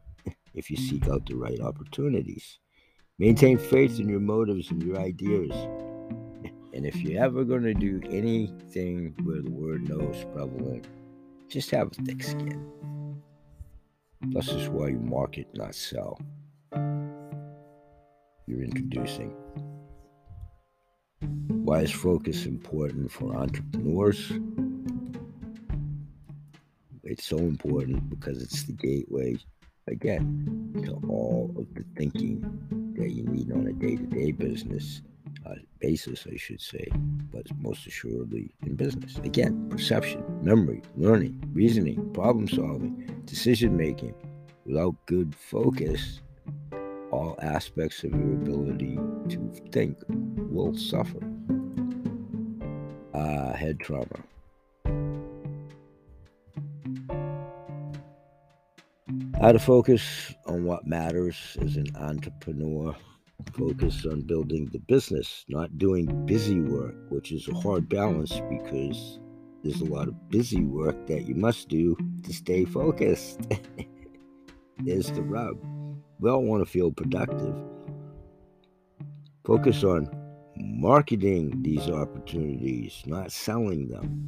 if 0.54 0.72
you 0.72 0.78
seek 0.78 1.10
out 1.10 1.26
the 1.26 1.36
right 1.36 1.60
opportunities. 1.60 2.58
Maintain 3.20 3.58
faith 3.58 4.00
in 4.00 4.08
your 4.08 4.22
motives 4.22 4.72
and 4.72 4.82
your 4.82 4.98
ideas. 4.98 5.52
And 6.74 6.86
if 6.86 6.96
you're 7.02 7.22
ever 7.22 7.44
going 7.44 7.64
to 7.64 7.74
do 7.74 8.00
anything 8.06 9.16
where 9.24 9.42
the 9.42 9.52
word 9.52 9.90
no 9.90 10.00
is 10.12 10.26
prevalent, 10.34 10.88
just 11.50 11.72
have 11.72 11.92
a 11.92 12.04
thick 12.04 12.24
skin. 12.24 12.72
Plus, 14.32 14.50
is 14.50 14.68
why 14.70 14.90
you 14.90 15.00
market, 15.00 15.48
not 15.54 15.76
sell. 15.76 16.20
You're 18.48 18.64
introducing. 18.64 19.34
Why 21.48 21.82
is 21.82 21.92
focus 21.92 22.46
important 22.46 23.12
for 23.12 23.36
entrepreneurs? 23.36 24.32
It's 27.04 27.26
so 27.26 27.38
important 27.38 28.10
because 28.10 28.42
it's 28.42 28.64
the 28.64 28.74
gateway, 28.74 29.38
again, 29.88 30.74
to 30.84 30.94
all 31.08 31.54
of 31.58 31.74
the 31.74 31.86
thinking 31.96 32.42
that 32.98 33.12
you 33.12 33.24
need 33.24 33.52
on 33.52 33.68
a 33.68 33.74
day 33.74 33.96
to 33.96 34.04
day 34.04 34.32
business 34.32 35.02
uh, 35.48 35.56
basis, 35.80 36.26
I 36.32 36.36
should 36.38 36.62
say, 36.62 36.88
but 37.32 37.46
most 37.60 37.86
assuredly 37.88 38.54
in 38.66 38.76
business. 38.76 39.18
Again, 39.18 39.70
perception, 39.70 40.24
memory, 40.42 40.82
learning, 40.96 41.44
reasoning, 41.54 42.12
problem 42.14 42.48
solving, 42.48 43.22
decision 43.26 43.78
making. 43.78 44.14
Without 44.66 44.96
good 45.06 45.34
focus, 45.36 46.22
all 47.12 47.38
aspects 47.42 48.04
of 48.04 48.12
your 48.12 48.34
ability 48.34 48.96
to 49.30 49.52
think 49.72 49.98
will 50.10 50.76
suffer. 50.76 51.20
Uh, 53.14 53.54
head 53.54 53.80
trauma. 53.80 54.06
How 59.40 59.52
to 59.52 59.60
focus 59.60 60.34
on 60.48 60.66
what 60.66 60.88
matters 60.88 61.58
as 61.62 61.78
an 61.78 61.88
entrepreneur. 61.96 62.96
Focus 63.54 64.06
on 64.06 64.22
building 64.22 64.66
the 64.72 64.80
business, 64.80 65.46
not 65.48 65.78
doing 65.78 66.26
busy 66.26 66.60
work, 66.60 66.96
which 67.10 67.32
is 67.32 67.48
a 67.48 67.54
hard 67.54 67.88
balance 67.88 68.42
because 68.50 69.20
there's 69.64 69.82
a 69.82 69.86
lot 69.86 70.08
of 70.08 70.30
busy 70.30 70.64
work 70.64 71.08
that 71.08 71.26
you 71.26 71.36
must 71.36 71.70
do 71.70 71.98
to 72.24 72.34
stay 72.34 72.66
focused. 72.66 73.40
There's 74.80 75.12
the 75.12 75.24
rub. 75.24 75.58
We 76.20 76.30
all 76.30 76.44
want 76.44 76.64
to 76.64 76.72
feel 76.72 76.92
productive. 76.92 77.56
Focus 79.46 79.84
on 79.84 80.10
marketing 80.56 81.62
these 81.64 81.90
opportunities, 81.90 83.02
not 83.06 83.32
selling 83.32 83.88
them. 83.88 84.28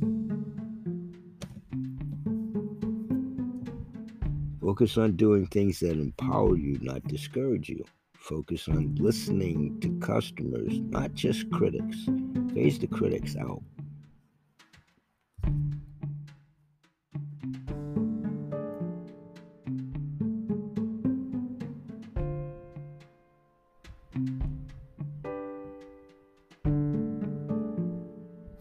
Focus 4.61 4.97
on 4.97 5.15
doing 5.15 5.45
things 5.47 5.79
that 5.79 5.91
empower 5.91 6.57
you, 6.57 6.79
not 6.81 7.03
discourage 7.03 7.69
you. 7.69 7.85
Focus 8.29 8.67
on 8.67 8.93
listening 8.99 9.79
to 9.79 9.89
customers, 10.05 10.79
not 10.81 11.15
just 11.15 11.49
critics. 11.49 11.97
Phase 12.53 12.77
the 12.77 12.85
critics 12.85 13.35
out. 13.35 13.63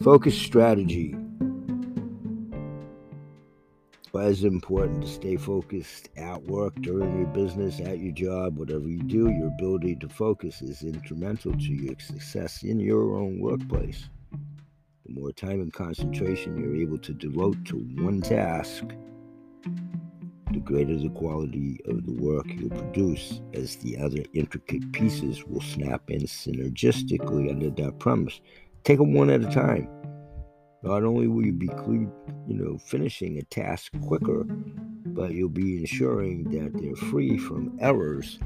Focus 0.00 0.35
strategy. 0.35 1.14
Why 4.12 4.24
is 4.28 4.44
it 4.44 4.46
important 4.46 5.02
to 5.02 5.09
stay 5.09 5.37
focused 5.37 6.09
at 6.38 6.51
work, 6.51 6.74
during 6.81 7.18
your 7.18 7.27
business, 7.29 7.81
at 7.81 7.98
your 7.98 8.12
job, 8.12 8.59
whatever 8.59 8.88
you 8.88 9.03
do? 9.03 9.31
Your 9.31 9.48
ability 9.48 9.96
to 9.96 10.09
focus 10.09 10.62
is 10.62 10.83
instrumental 10.83 11.53
to 11.53 11.72
your 11.72 11.94
success 11.98 12.62
in 12.62 12.79
your 12.79 13.16
own 13.16 13.40
workplace. 13.40 14.09
The 15.07 15.12
more 15.20 15.33
time 15.33 15.61
and 15.61 15.72
concentration 15.72 16.59
you're 16.59 16.77
able 16.77 16.98
to 16.98 17.12
devote 17.12 17.64
to 17.66 17.77
one 17.77 18.20
task, 18.20 18.85
the 20.53 20.61
greater 20.61 20.96
the 20.96 21.11
quality 21.11 21.81
of 21.87 22.07
the 22.07 22.12
work 22.12 22.46
you'll 22.48 22.70
produce, 22.70 23.40
as 23.53 23.77
the 23.77 23.98
other 23.98 24.22
intricate 24.33 24.92
pieces 24.92 25.44
will 25.44 25.61
snap 25.61 26.09
in 26.09 26.20
synergistically 26.20 27.51
under 27.51 27.70
that 27.70 27.98
premise. 27.98 28.40
Take 28.85 28.98
them 28.98 29.12
one 29.12 29.31
at 29.31 29.42
a 29.42 29.51
time. 29.51 29.88
Not 30.83 31.03
only 31.03 31.27
will 31.27 31.44
you 31.44 31.53
be, 31.53 31.66
you 31.66 32.55
know, 32.55 32.79
finishing 32.79 33.38
a 33.38 33.42
task 33.42 33.92
quicker, 34.07 34.46
but 35.14 35.33
you'll 35.33 35.49
be 35.49 35.79
ensuring 35.79 36.44
that 36.51 36.81
they're 36.81 36.97
free 37.11 37.38
from 37.38 37.77
errors, 37.81 38.38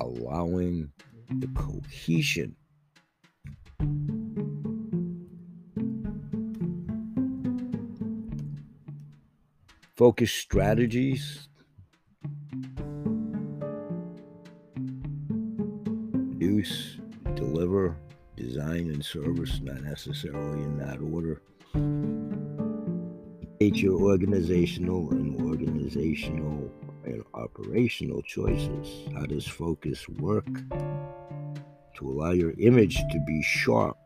allowing 0.00 0.90
the 1.30 1.46
cohesion. 1.48 2.56
Focus 9.96 10.30
strategies. 10.32 11.48
Produce, 16.38 16.98
deliver, 17.34 17.96
design 18.36 18.90
and 18.90 19.04
service, 19.04 19.60
not 19.60 19.82
necessarily 19.82 20.62
in 20.62 20.78
that 20.78 21.00
order. 21.00 21.42
Your 23.60 24.00
organizational 24.00 25.10
and 25.10 25.40
organizational 25.40 26.70
and 27.04 27.24
operational 27.34 28.22
choices. 28.22 29.08
How 29.12 29.26
does 29.26 29.48
focus 29.48 30.08
work? 30.08 30.46
To 31.96 32.08
allow 32.08 32.30
your 32.30 32.52
image 32.58 32.96
to 32.96 33.20
be 33.26 33.42
sharp 33.42 33.96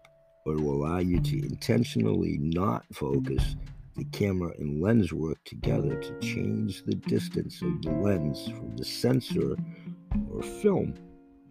or 0.47 0.57
to 0.57 0.71
allow 0.71 0.99
you 0.99 1.21
to 1.21 1.39
intentionally 1.45 2.39
not 2.41 2.87
focus, 2.95 3.57
the 3.95 4.05
camera 4.07 4.53
and 4.59 4.81
lens 4.81 5.13
work 5.13 5.45
together 5.45 6.01
to 6.01 6.19
change 6.21 6.83
the 6.85 6.95
distance 6.95 7.61
of 7.61 7.83
the 7.83 7.91
lens 7.91 8.49
from 8.57 8.75
the 8.77 8.85
sensor 8.85 9.57
or 10.33 10.43
film 10.43 10.95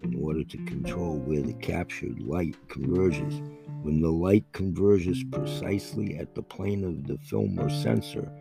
in 0.02 0.16
order 0.24 0.44
to 0.44 0.58
control 0.66 1.18
where 1.20 1.44
the 1.44 1.54
captured 1.54 2.20
light 2.20 2.56
converges. 2.68 3.42
When 3.82 4.02
the 4.02 4.12
light 4.12 4.46
converges 4.52 5.24
precisely 5.32 6.18
at 6.18 6.36
the 6.36 6.44
plane 6.44 6.84
of 6.84 7.08
the 7.08 7.18
film 7.18 7.60
or 7.60 7.70
sensor, 7.70 8.32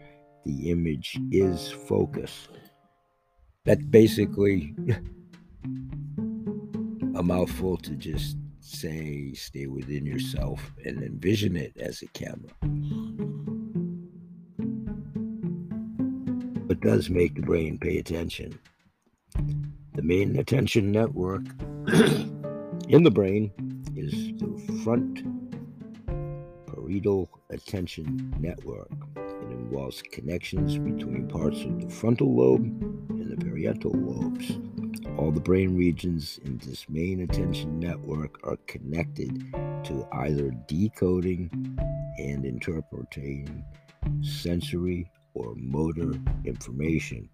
the 0.45 0.71
image 0.71 1.19
is 1.31 1.71
focus. 1.71 2.49
That's 3.65 3.85
basically 3.87 4.75
a 7.15 7.23
mouthful 7.23 7.79
to 7.79 7.97
just 7.97 8.37
say, 8.61 9.33
stay 9.33 9.67
within 9.67 10.05
yourself 10.05 10.73
and 10.85 11.03
envision 11.03 11.57
it 11.57 11.77
as 11.79 12.03
a 12.03 12.07
camera. 12.09 12.51
It 16.69 16.81
does 16.81 17.11
make 17.11 17.35
the 17.35 17.43
brain 17.43 17.79
pay 17.79 17.99
attention. 17.99 18.59
The 19.95 20.03
main 20.03 20.39
attention 20.39 20.93
network 20.93 21.43
in 22.89 23.03
the 23.03 23.11
brain 23.11 23.51
is 23.97 24.13
the 24.39 24.70
front 24.85 25.23
parietal 26.67 27.29
attention 27.51 28.35
network. 28.41 28.91
It 29.17 29.51
involves 29.53 30.03
connections 30.03 30.79
between 30.79 31.29
parts 31.29 31.63
of 31.63 31.83
the 31.83 31.89
frontal 31.91 32.35
lobe 32.35 32.65
and 33.11 33.31
the 33.31 33.37
parietal 33.37 33.93
lobes. 33.93 34.59
All 35.19 35.33
the 35.33 35.41
brain 35.41 35.77
regions 35.77 36.41
in 36.45 36.59
this 36.59 36.89
main 36.89 37.21
attention 37.23 37.79
network 37.79 38.41
are 38.45 38.57
connected 38.67 39.53
to 39.85 40.09
either 40.13 40.51
decoding 40.67 41.51
and 42.19 42.47
interpreting 42.47 43.65
sensory 44.23 45.11
or 45.35 45.55
motor 45.57 46.15
information. 46.45 47.29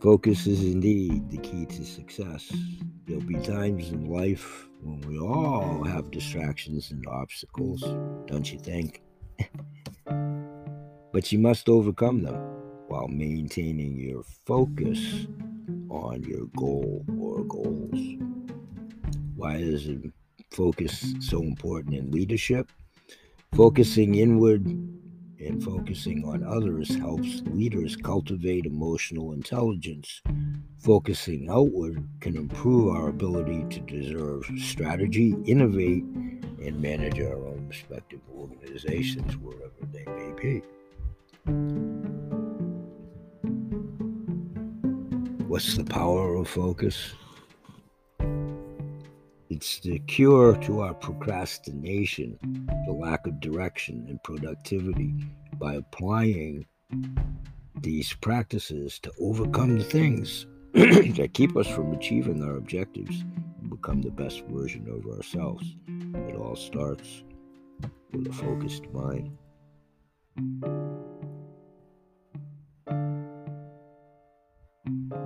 Focus 0.00 0.46
is 0.46 0.62
indeed 0.62 1.28
the 1.28 1.36
key 1.36 1.66
to 1.66 1.84
success. 1.84 2.50
There'll 3.04 3.22
be 3.22 3.34
times 3.34 3.90
in 3.90 4.06
life 4.06 4.66
when 4.80 5.02
we 5.02 5.18
all 5.18 5.84
have 5.84 6.10
distractions 6.10 6.90
and 6.90 7.06
obstacles, 7.06 7.82
don't 8.26 8.50
you 8.50 8.58
think? 8.60 9.02
but 11.12 11.30
you 11.30 11.38
must 11.38 11.68
overcome 11.68 12.22
them 12.22 12.34
while 12.88 13.08
maintaining 13.08 13.98
your 13.98 14.22
focus 14.46 15.26
on 15.90 16.22
your 16.22 16.46
goal 16.56 17.04
or 17.20 17.44
goals. 17.44 18.00
Why 19.36 19.56
is 19.56 19.86
focus 20.50 21.14
so 21.20 21.42
important 21.42 21.94
in 21.94 22.10
leadership? 22.10 22.72
Focusing 23.54 24.14
inward 24.14 24.66
and 25.40 25.62
focusing 25.62 26.24
on 26.24 26.44
others 26.44 26.94
helps 26.96 27.42
leaders 27.46 27.96
cultivate 27.96 28.66
emotional 28.66 29.32
intelligence. 29.32 30.20
Focusing 30.78 31.48
outward 31.50 32.06
can 32.20 32.36
improve 32.36 32.94
our 32.94 33.08
ability 33.08 33.64
to 33.70 33.80
deserve 33.80 34.44
strategy, 34.58 35.34
innovate, 35.46 36.04
and 36.04 36.80
manage 36.80 37.20
our 37.20 37.46
own 37.46 37.66
respective 37.68 38.20
organizations 38.34 39.36
wherever 39.38 39.70
they 39.92 40.04
may 40.04 40.32
be. 40.40 40.62
What's 45.46 45.76
the 45.76 45.84
power 45.84 46.36
of 46.36 46.48
focus? 46.48 47.14
It's 49.60 49.78
the 49.80 49.98
cure 49.98 50.56
to 50.56 50.80
our 50.80 50.94
procrastination, 50.94 52.38
the 52.86 52.94
lack 52.94 53.26
of 53.26 53.40
direction 53.40 54.06
and 54.08 54.18
productivity 54.22 55.14
by 55.58 55.74
applying 55.74 56.64
these 57.82 58.14
practices 58.14 58.98
to 59.00 59.12
overcome 59.20 59.76
the 59.76 59.84
things 59.84 60.46
that 60.72 61.32
keep 61.34 61.58
us 61.58 61.66
from 61.66 61.92
achieving 61.92 62.42
our 62.42 62.56
objectives 62.56 63.22
and 63.60 63.68
become 63.68 64.00
the 64.00 64.10
best 64.10 64.46
version 64.46 64.88
of 64.88 65.04
ourselves. 65.14 65.76
It 66.26 66.36
all 66.36 66.56
starts 66.56 67.22
with 68.14 68.28
a 68.28 68.32
focused 68.32 68.84
mind. 68.94 69.36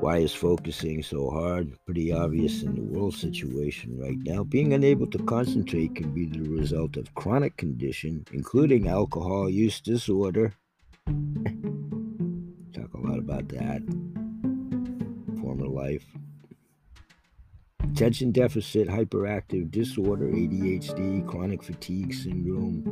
Why 0.04 0.18
is 0.18 0.34
focusing 0.34 1.02
so 1.02 1.30
hard? 1.30 1.72
Pretty 1.86 2.12
obvious 2.12 2.62
in 2.62 2.74
the 2.74 2.82
world 2.82 3.14
situation 3.14 3.98
right 3.98 4.18
now. 4.18 4.44
Being 4.44 4.74
unable 4.74 5.06
to 5.06 5.16
concentrate 5.16 5.94
can 5.94 6.12
be 6.12 6.26
the 6.26 6.46
result 6.46 6.98
of 6.98 7.14
chronic 7.14 7.56
condition, 7.56 8.26
including 8.30 8.86
alcohol 8.86 9.48
use 9.48 9.80
disorder. 9.80 10.52
Talk 11.06 11.16
a 12.92 12.98
lot 12.98 13.18
about 13.18 13.48
that. 13.48 13.80
Former 15.40 15.68
life. 15.68 16.04
Attention 17.82 18.30
deficit 18.30 18.88
hyperactive 18.88 19.70
disorder, 19.70 20.26
ADHD, 20.26 21.26
chronic 21.26 21.62
fatigue 21.62 22.12
syndrome. 22.12 22.84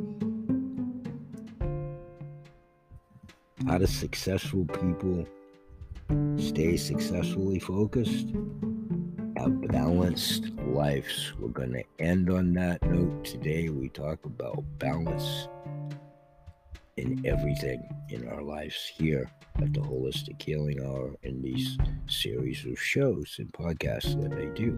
How 3.66 3.76
do 3.76 3.86
successful 3.86 4.64
people 4.64 5.26
stay 6.42 6.76
successfully 6.76 7.58
focused, 7.60 8.28
have 9.36 9.68
balanced 9.68 10.50
lives. 10.66 11.32
We're 11.38 11.48
going 11.48 11.72
to 11.72 11.84
end 11.98 12.30
on 12.30 12.52
that 12.54 12.82
note 12.82 13.24
today. 13.24 13.68
We 13.68 13.88
talk 13.88 14.24
about 14.24 14.64
balance 14.78 15.48
in 16.96 17.24
everything 17.24 17.88
in 18.10 18.28
our 18.28 18.42
lives 18.42 18.92
here 18.94 19.30
at 19.56 19.72
the 19.72 19.80
Holistic 19.80 20.42
Healing 20.42 20.84
Hour 20.84 21.14
in 21.22 21.42
these 21.42 21.78
series 22.08 22.64
of 22.66 22.80
shows 22.80 23.36
and 23.38 23.52
podcasts 23.52 24.20
that 24.20 24.36
I 24.36 24.46
do. 24.46 24.72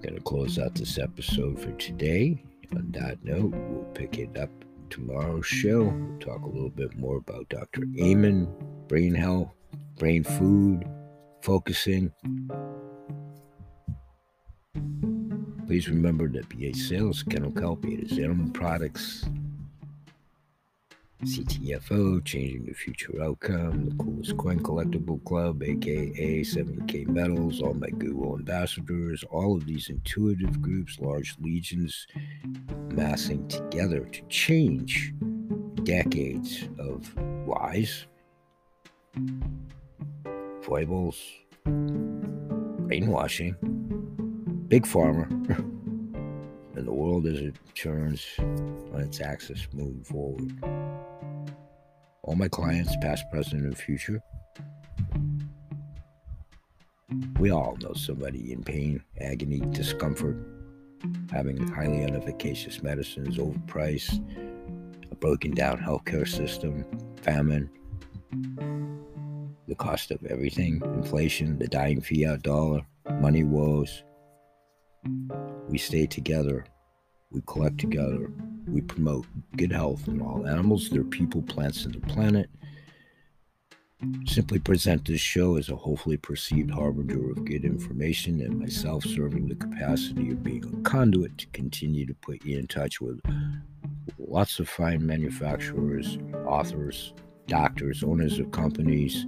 Going 0.00 0.14
to 0.14 0.22
close 0.22 0.58
out 0.58 0.74
this 0.74 0.96
episode 0.96 1.58
for 1.58 1.72
today. 1.72 2.42
On 2.72 2.90
that 2.92 3.24
note, 3.24 3.52
we'll 3.54 3.84
pick 3.94 4.18
it 4.18 4.38
up 4.38 4.50
tomorrow's 4.90 5.46
show. 5.46 5.84
We'll 5.84 6.18
talk 6.18 6.42
a 6.42 6.48
little 6.48 6.70
bit 6.70 6.96
more 6.96 7.16
about 7.16 7.48
Dr. 7.48 7.84
Amen 8.00 8.48
brain 8.88 9.14
health, 9.14 9.52
brain 9.98 10.24
food, 10.24 10.88
focusing. 11.42 12.10
Please 15.66 15.88
remember 15.88 16.26
that 16.28 16.48
BA 16.48 16.74
Sales, 16.74 17.22
Kennel 17.22 17.52
Kelpiators, 17.52 18.12
Animal 18.12 18.50
Products, 18.52 19.28
CTFO, 21.24 22.24
Changing 22.24 22.64
the 22.64 22.72
Future 22.72 23.22
Outcome, 23.22 23.90
the 23.90 23.94
Coolest 24.02 24.36
Coin 24.38 24.60
Collectible 24.60 25.22
Club, 25.24 25.62
aka 25.62 26.40
7K 26.40 27.08
Metals, 27.08 27.60
all 27.60 27.74
my 27.74 27.90
Google 27.90 28.38
ambassadors, 28.38 29.22
all 29.24 29.56
of 29.56 29.66
these 29.66 29.90
intuitive 29.90 30.62
groups, 30.62 30.98
large 31.00 31.36
legions, 31.40 32.06
massing 32.92 33.46
together 33.48 34.04
to 34.06 34.22
change 34.28 35.12
decades 35.82 36.68
of 36.78 37.14
lies, 37.46 38.06
foibles, 40.62 41.20
brainwashing, 41.64 43.54
big 44.68 44.84
pharma, 44.84 45.28
and 46.76 46.86
the 46.86 46.92
world 46.92 47.26
as 47.26 47.40
it 47.40 47.56
turns 47.74 48.24
on 48.38 49.00
its 49.00 49.20
axis 49.20 49.66
moving 49.72 50.04
forward. 50.04 50.52
All 52.22 52.36
my 52.36 52.48
clients, 52.48 52.94
past, 53.00 53.24
present, 53.30 53.64
and 53.64 53.76
future, 53.76 54.22
we 57.38 57.50
all 57.50 57.76
know 57.80 57.94
somebody 57.94 58.52
in 58.52 58.62
pain, 58.62 59.02
agony, 59.20 59.60
discomfort, 59.70 60.36
having 61.30 61.66
highly 61.68 62.02
inefficacious 62.02 62.82
medicines, 62.82 63.38
overpriced, 63.38 64.22
a 65.10 65.14
broken 65.14 65.52
down 65.52 65.78
healthcare 65.78 66.28
system, 66.28 66.84
famine, 67.22 67.70
the 69.68 69.74
cost 69.74 70.10
of 70.10 70.24
everything, 70.24 70.82
inflation, 70.94 71.58
the 71.58 71.68
dying 71.68 72.00
fiat 72.00 72.42
dollar, 72.42 72.80
money 73.20 73.44
woes. 73.44 74.02
We 75.68 75.76
stay 75.76 76.06
together, 76.06 76.64
we 77.30 77.42
collect 77.46 77.78
together, 77.78 78.32
we 78.66 78.80
promote 78.80 79.26
good 79.56 79.72
health 79.72 80.08
in 80.08 80.22
all 80.22 80.46
animals, 80.46 80.88
their 80.88 81.04
people, 81.04 81.42
plants, 81.42 81.84
and 81.84 81.94
the 81.94 82.00
planet. 82.00 82.48
Simply 84.26 84.58
present 84.58 85.06
this 85.06 85.20
show 85.20 85.56
as 85.56 85.68
a 85.68 85.76
hopefully 85.76 86.16
perceived 86.16 86.70
harbinger 86.70 87.30
of 87.30 87.44
good 87.44 87.64
information 87.64 88.40
and 88.40 88.58
myself 88.58 89.04
serving 89.04 89.48
the 89.48 89.56
capacity 89.56 90.30
of 90.30 90.42
being 90.42 90.64
a 90.64 90.82
conduit 90.82 91.36
to 91.38 91.46
continue 91.48 92.06
to 92.06 92.14
put 92.14 92.44
you 92.44 92.58
in 92.58 92.68
touch 92.68 93.00
with 93.00 93.20
lots 94.18 94.60
of 94.60 94.68
fine 94.68 95.04
manufacturers, 95.04 96.16
authors, 96.46 97.12
doctors, 97.48 98.04
owners 98.04 98.38
of 98.38 98.52
companies, 98.52 99.26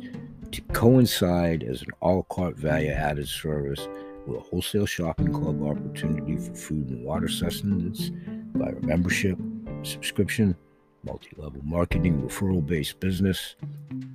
to 0.52 0.60
coincide 0.72 1.62
as 1.62 1.82
an 1.82 1.88
a 2.02 2.08
la 2.08 2.22
carte 2.22 2.56
value 2.56 2.90
added 2.90 3.28
service 3.28 3.88
with 4.26 4.38
a 4.38 4.40
wholesale 4.40 4.86
shopping 4.86 5.32
club 5.32 5.62
opportunity 5.62 6.36
for 6.36 6.54
food 6.54 6.88
and 6.88 7.04
water 7.04 7.28
sustenance 7.28 8.10
via 8.54 8.74
membership, 8.80 9.38
subscription, 9.82 10.56
multi 11.04 11.30
level 11.36 11.60
marketing, 11.64 12.20
referral 12.22 12.64
based 12.64 13.00
business, 13.00 13.56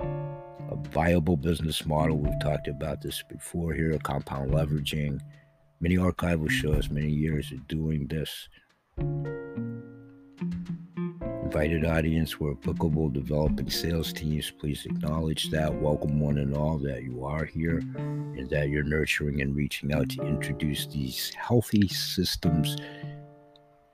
a 0.02 0.76
viable 0.90 1.38
business 1.38 1.86
model. 1.86 2.18
We've 2.18 2.40
talked 2.42 2.68
about 2.68 3.02
this 3.02 3.24
before 3.30 3.74
here, 3.74 3.98
compound 4.04 4.52
leveraging, 4.52 5.20
many 5.80 5.98
archival 5.98 6.50
shows, 6.50 6.90
many 6.90 7.10
years 7.10 7.52
of 7.52 7.68
doing 7.68 8.08
this 8.08 8.50
invited 11.56 11.86
audience 11.86 12.38
where 12.38 12.52
applicable 12.52 13.08
developing 13.08 13.70
sales 13.70 14.12
teams 14.12 14.52
please 14.52 14.86
acknowledge 14.86 15.50
that 15.52 15.74
welcome 15.74 16.20
one 16.20 16.40
and 16.40 16.54
all 16.54 16.78
that 16.78 17.04
you 17.04 17.24
are 17.24 17.46
here 17.46 17.78
and 17.78 18.50
that 18.50 18.68
you're 18.68 18.84
nurturing 18.84 19.40
and 19.40 19.56
reaching 19.56 19.94
out 19.94 20.10
to 20.10 20.22
introduce 20.24 20.86
these 20.88 21.34
healthy 21.34 21.88
systems 21.88 22.76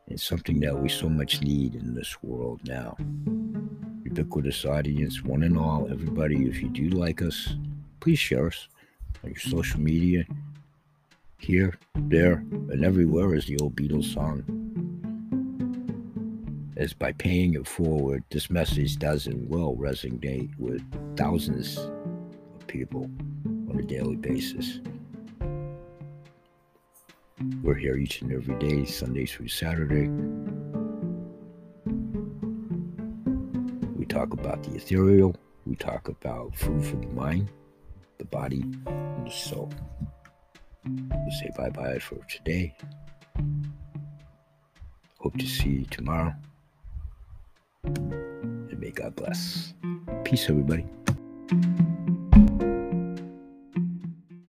and 0.08 0.19
something 0.19 0.60
that 0.60 0.76
we 0.76 0.89
so 0.89 1.08
much 1.08 1.43
need 1.43 1.76
in 1.76 1.93
this 1.93 2.24
world 2.24 2.60
now. 2.63 2.97
Ubiquitous 4.06 4.65
audience 4.65 5.24
one 5.24 5.43
and 5.43 5.56
all 5.56 5.88
everybody 5.91 6.47
if 6.47 6.63
you 6.63 6.67
do 6.67 6.89
like 6.89 7.21
us 7.21 7.54
please 8.00 8.17
share 8.17 8.47
us 8.47 8.69
on 9.24 9.30
your 9.30 9.39
social 9.39 9.80
media 9.80 10.26
here 11.38 11.78
there 11.95 12.43
and 12.71 12.84
everywhere 12.84 13.36
is 13.36 13.45
the 13.45 13.60
old 13.60 13.76
beatles 13.76 14.12
song 14.12 14.61
is 16.82 16.94
by 16.94 17.12
paying 17.12 17.54
it 17.54 17.67
forward, 17.67 18.24
this 18.32 18.50
message 18.50 18.98
does 18.98 19.28
and 19.28 19.48
will 19.48 19.76
resonate 19.76 20.50
with 20.58 20.82
thousands 21.15 21.78
of 21.78 22.67
people 22.67 23.04
on 23.70 23.80
a 23.80 23.84
daily 23.84 24.15
basis. 24.15 24.80
We're 27.62 27.76
here 27.76 27.98
each 27.98 28.22
and 28.22 28.32
every 28.32 28.56
day, 28.56 28.86
Sunday 28.86 29.28
through 29.28 29.50
Saturday. 29.50 30.08
We 33.96 34.06
talk 34.06 34.34
about 34.34 34.63
the 34.63 34.76
ethereal, 34.76 35.36
we 35.67 35.76
talk 35.76 36.08
about 36.08 36.56
food 36.56 36.84
for 36.84 36.96
the 36.96 37.08
mind, 37.08 37.50
the 38.17 38.26
body, 38.26 38.63
and 38.88 39.28
the 39.28 39.32
soul. 39.32 39.72
We'll 40.86 41.39
say 41.39 41.52
bye 41.56 41.70
bye 41.70 42.00
for 42.00 42.17
today. 42.26 42.76
Hope 45.20 45.38
to 45.38 45.46
see 45.46 45.70
you 45.70 45.86
tomorrow. 45.86 46.34
And 47.84 48.80
may 48.80 48.91
God 48.91 49.15
bless. 49.15 49.74
Peace, 50.24 50.50
everybody. 50.50 50.86